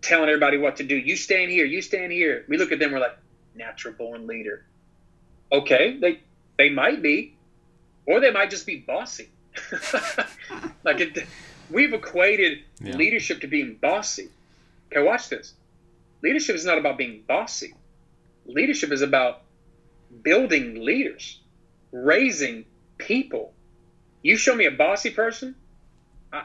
telling 0.00 0.28
everybody 0.28 0.56
what 0.56 0.76
to 0.76 0.84
do. 0.84 0.96
You 0.96 1.16
stand 1.16 1.50
here, 1.50 1.64
you 1.64 1.82
stand 1.82 2.12
here. 2.12 2.44
We 2.48 2.58
look 2.58 2.72
at 2.72 2.78
them, 2.78 2.92
we're 2.92 3.00
like, 3.00 3.18
natural 3.58 3.92
born 3.94 4.26
leader. 4.26 4.64
Okay, 5.52 5.98
they 5.98 6.20
they 6.56 6.70
might 6.70 7.02
be, 7.02 7.34
or 8.06 8.20
they 8.20 8.30
might 8.30 8.50
just 8.50 8.66
be 8.66 8.76
bossy. 8.76 9.28
like 10.84 11.00
it, 11.00 11.26
we've 11.70 11.92
equated 11.92 12.60
yeah. 12.80 12.96
leadership 12.96 13.40
to 13.40 13.46
being 13.46 13.74
bossy. 13.74 14.28
Okay, 14.90 15.02
watch 15.02 15.28
this. 15.28 15.54
Leadership 16.22 16.56
is 16.56 16.64
not 16.64 16.78
about 16.78 16.98
being 16.98 17.22
bossy. 17.26 17.74
Leadership 18.48 18.90
is 18.90 19.02
about 19.02 19.42
building 20.22 20.82
leaders, 20.84 21.40
raising 21.92 22.64
people. 22.96 23.52
You 24.22 24.36
show 24.36 24.54
me 24.54 24.64
a 24.64 24.70
bossy 24.70 25.10
person, 25.10 25.54
I, 26.32 26.44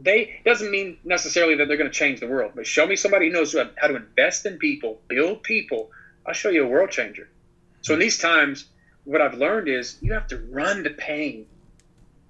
they 0.00 0.40
doesn't 0.44 0.70
mean 0.70 0.98
necessarily 1.04 1.56
that 1.56 1.68
they're 1.68 1.76
going 1.76 1.90
to 1.90 1.96
change 1.96 2.20
the 2.20 2.28
world, 2.28 2.52
but 2.54 2.66
show 2.66 2.86
me 2.86 2.96
somebody 2.96 3.26
who 3.26 3.32
knows 3.32 3.54
how 3.76 3.86
to 3.88 3.96
invest 3.96 4.46
in 4.46 4.58
people, 4.58 5.00
build 5.08 5.42
people. 5.42 5.90
I'll 6.26 6.34
show 6.34 6.50
you 6.50 6.64
a 6.64 6.68
world 6.68 6.90
changer. 6.90 7.28
So 7.82 7.94
in 7.94 8.00
these 8.00 8.18
times, 8.18 8.66
what 9.04 9.20
I've 9.20 9.34
learned 9.34 9.68
is 9.68 9.98
you 10.02 10.12
have 10.12 10.28
to 10.28 10.36
run 10.36 10.84
to 10.84 10.90
pain, 10.90 11.46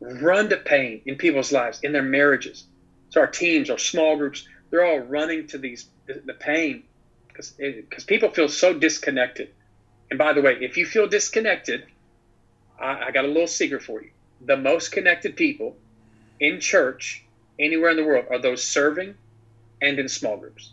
run 0.00 0.48
to 0.50 0.56
pain 0.56 1.02
in 1.04 1.16
people's 1.16 1.52
lives, 1.52 1.80
in 1.82 1.92
their 1.92 2.02
marriages. 2.02 2.64
So 3.10 3.20
our 3.20 3.26
teams, 3.26 3.70
our 3.70 3.78
small 3.78 4.16
groups, 4.16 4.46
they're 4.70 4.84
all 4.84 5.00
running 5.00 5.46
to 5.48 5.58
these 5.58 5.88
the 6.06 6.34
pain 6.34 6.84
because 7.38 7.52
because 7.52 8.04
eh, 8.04 8.06
people 8.06 8.30
feel 8.30 8.48
so 8.48 8.74
disconnected. 8.74 9.50
And 10.10 10.18
by 10.18 10.32
the 10.32 10.42
way, 10.42 10.58
if 10.60 10.76
you 10.76 10.86
feel 10.86 11.06
disconnected, 11.06 11.84
I, 12.80 13.04
I 13.06 13.10
got 13.12 13.24
a 13.24 13.28
little 13.28 13.46
secret 13.46 13.82
for 13.82 14.02
you. 14.02 14.10
The 14.44 14.56
most 14.56 14.90
connected 14.90 15.36
people 15.36 15.76
in 16.40 16.60
church 16.60 17.24
anywhere 17.58 17.90
in 17.90 17.96
the 17.96 18.04
world 18.04 18.26
are 18.30 18.38
those 18.38 18.64
serving 18.64 19.14
and 19.80 19.98
in 19.98 20.08
small 20.08 20.36
groups. 20.36 20.72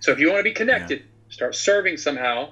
So 0.00 0.12
if 0.12 0.18
you 0.18 0.28
want 0.28 0.40
to 0.40 0.44
be 0.44 0.52
connected, 0.52 1.00
yeah. 1.00 1.04
start 1.30 1.54
serving 1.54 1.96
somehow 1.96 2.50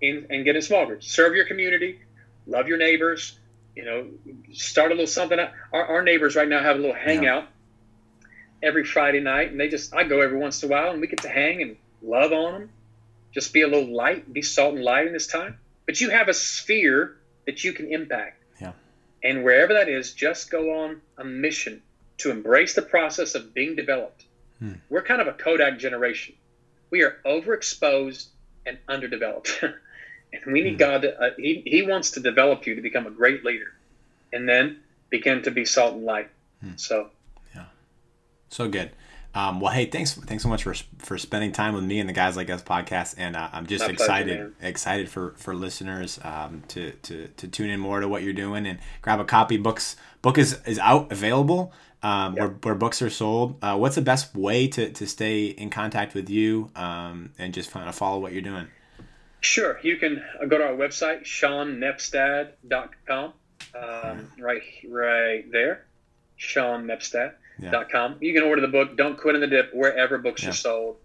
in, 0.00 0.26
and 0.30 0.44
get 0.44 0.56
in 0.56 0.62
small 0.62 0.86
groups. 0.86 1.12
Serve 1.12 1.34
your 1.34 1.44
community, 1.44 2.00
love 2.46 2.68
your 2.68 2.78
neighbors, 2.78 3.38
you 3.76 3.84
know, 3.84 4.06
start 4.52 4.90
a 4.90 4.94
little 4.94 5.06
something. 5.06 5.38
Our, 5.72 5.84
our 5.84 6.02
neighbors 6.02 6.34
right 6.36 6.48
now 6.48 6.62
have 6.62 6.76
a 6.76 6.78
little 6.78 6.94
hangout 6.94 7.42
yeah. 7.42 7.48
Every 8.62 8.84
Friday 8.84 9.20
night, 9.20 9.50
and 9.50 9.58
they 9.58 9.68
just, 9.68 9.94
I 9.94 10.04
go 10.04 10.20
every 10.20 10.38
once 10.38 10.62
in 10.62 10.70
a 10.70 10.72
while, 10.72 10.90
and 10.90 11.00
we 11.00 11.06
get 11.06 11.22
to 11.22 11.28
hang 11.28 11.62
and 11.62 11.76
love 12.02 12.32
on 12.32 12.52
them. 12.52 12.70
Just 13.32 13.52
be 13.52 13.62
a 13.62 13.68
little 13.68 13.94
light, 13.94 14.32
be 14.32 14.42
salt 14.42 14.74
and 14.74 14.84
light 14.84 15.06
in 15.06 15.12
this 15.12 15.26
time. 15.26 15.58
But 15.86 16.00
you 16.00 16.10
have 16.10 16.28
a 16.28 16.34
sphere 16.34 17.16
that 17.46 17.64
you 17.64 17.72
can 17.72 17.92
impact. 17.92 18.42
yeah. 18.60 18.72
And 19.24 19.44
wherever 19.44 19.74
that 19.74 19.88
is, 19.88 20.12
just 20.12 20.50
go 20.50 20.82
on 20.82 21.00
a 21.16 21.24
mission 21.24 21.82
to 22.18 22.30
embrace 22.30 22.74
the 22.74 22.82
process 22.82 23.34
of 23.34 23.54
being 23.54 23.74
developed. 23.74 24.24
Hmm. 24.58 24.74
We're 24.90 25.02
kind 25.02 25.20
of 25.20 25.26
a 25.26 25.32
Kodak 25.32 25.78
generation. 25.78 26.34
We 26.90 27.02
are 27.02 27.16
overexposed 27.24 28.26
and 28.66 28.78
underdeveloped. 28.86 29.58
and 30.32 30.52
we 30.52 30.62
need 30.62 30.72
hmm. 30.72 30.78
God 30.78 31.02
to, 31.02 31.20
uh, 31.20 31.30
he, 31.36 31.62
he 31.66 31.82
wants 31.82 32.12
to 32.12 32.20
develop 32.20 32.66
you 32.66 32.76
to 32.76 32.80
become 32.80 33.06
a 33.06 33.10
great 33.10 33.44
leader 33.44 33.72
and 34.32 34.48
then 34.48 34.80
begin 35.10 35.42
to 35.42 35.50
be 35.50 35.64
salt 35.64 35.94
and 35.94 36.04
light. 36.04 36.30
Hmm. 36.60 36.76
So. 36.76 37.10
So 38.52 38.68
good. 38.68 38.90
Um, 39.34 39.60
well, 39.60 39.72
hey, 39.72 39.86
thanks 39.86 40.12
thanks 40.12 40.42
so 40.42 40.50
much 40.50 40.64
for 40.64 40.74
for 40.98 41.16
spending 41.16 41.52
time 41.52 41.72
with 41.72 41.84
me 41.84 42.00
and 42.00 42.08
the 42.08 42.12
guys 42.12 42.36
like 42.36 42.50
us 42.50 42.62
podcast, 42.62 43.14
and 43.16 43.34
uh, 43.34 43.48
I'm 43.50 43.66
just 43.66 43.82
My 43.82 43.90
excited 43.90 44.36
pleasure, 44.36 44.52
excited 44.60 45.08
for 45.08 45.30
for 45.38 45.54
listeners 45.54 46.20
um, 46.22 46.62
to 46.68 46.90
to 46.90 47.28
to 47.28 47.48
tune 47.48 47.70
in 47.70 47.80
more 47.80 48.00
to 48.00 48.08
what 48.08 48.22
you're 48.22 48.34
doing 48.34 48.66
and 48.66 48.78
grab 49.00 49.20
a 49.20 49.24
copy. 49.24 49.56
Books 49.56 49.96
book 50.20 50.36
is 50.36 50.60
is 50.66 50.78
out 50.78 51.10
available 51.10 51.72
um, 52.02 52.34
yep. 52.34 52.40
where, 52.40 52.50
where 52.62 52.74
books 52.74 53.00
are 53.00 53.08
sold. 53.08 53.56
Uh, 53.62 53.78
what's 53.78 53.94
the 53.94 54.02
best 54.02 54.34
way 54.34 54.68
to 54.68 54.90
to 54.90 55.06
stay 55.06 55.46
in 55.46 55.70
contact 55.70 56.14
with 56.14 56.28
you 56.28 56.70
um, 56.76 57.30
and 57.38 57.54
just 57.54 57.70
kind 57.70 57.88
of 57.88 57.94
follow 57.94 58.18
what 58.18 58.34
you're 58.34 58.42
doing? 58.42 58.66
Sure, 59.40 59.80
you 59.82 59.96
can 59.96 60.22
go 60.46 60.58
to 60.58 60.64
our 60.64 60.74
website 60.74 61.22
seannepstad.com. 61.22 63.32
Um, 63.74 64.30
right 64.38 64.60
right 64.90 65.50
there, 65.50 65.86
Sean 66.36 66.84
Nepstad 66.84 67.32
yeah. 67.62 67.84
.com. 67.90 68.16
You 68.20 68.32
can 68.34 68.42
order 68.42 68.60
the 68.60 68.68
book 68.68 68.96
"Don't 68.96 69.18
Quit 69.18 69.34
in 69.34 69.40
the 69.40 69.46
Dip" 69.46 69.74
wherever 69.74 70.18
books 70.18 70.42
yeah. 70.42 70.50
are 70.50 70.54
sold. 70.54 70.96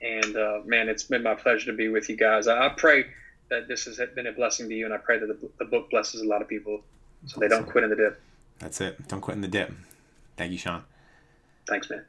And 0.00 0.36
uh, 0.36 0.60
man, 0.64 0.88
it's 0.88 1.04
been 1.04 1.22
my 1.22 1.34
pleasure 1.34 1.66
to 1.70 1.76
be 1.76 1.88
with 1.88 2.08
you 2.08 2.16
guys. 2.16 2.46
I, 2.46 2.66
I, 2.66 2.68
pray 2.70 3.06
that 3.48 3.68
this 3.68 3.84
has 3.84 3.98
been 4.14 4.26
a 4.26 4.32
blessing 4.32 4.68
to 4.68 4.74
you, 4.74 4.84
and 4.84 4.92
I 4.92 4.98
pray 4.98 5.18
that 5.18 5.26
the, 5.26 5.48
the 5.58 5.64
book 5.64 5.90
blesses 5.90 6.20
a 6.20 6.26
lot 6.26 6.42
of 6.42 6.48
people, 6.48 6.82
so 7.26 7.40
they 7.40 7.48
don't 7.48 7.66
quit 7.66 7.84
in 7.84 7.90
the 7.90 7.96
dip. 7.96 8.20
That's 8.58 8.80
it. 8.80 9.08
Don't 9.08 9.20
quit 9.20 9.36
in 9.36 9.40
the 9.40 9.48
dip. 9.48 9.72
Thank 10.36 10.52
you, 10.52 10.58
Sean. 10.58 10.84
Thanks, 11.66 11.88
man. 11.88 12.04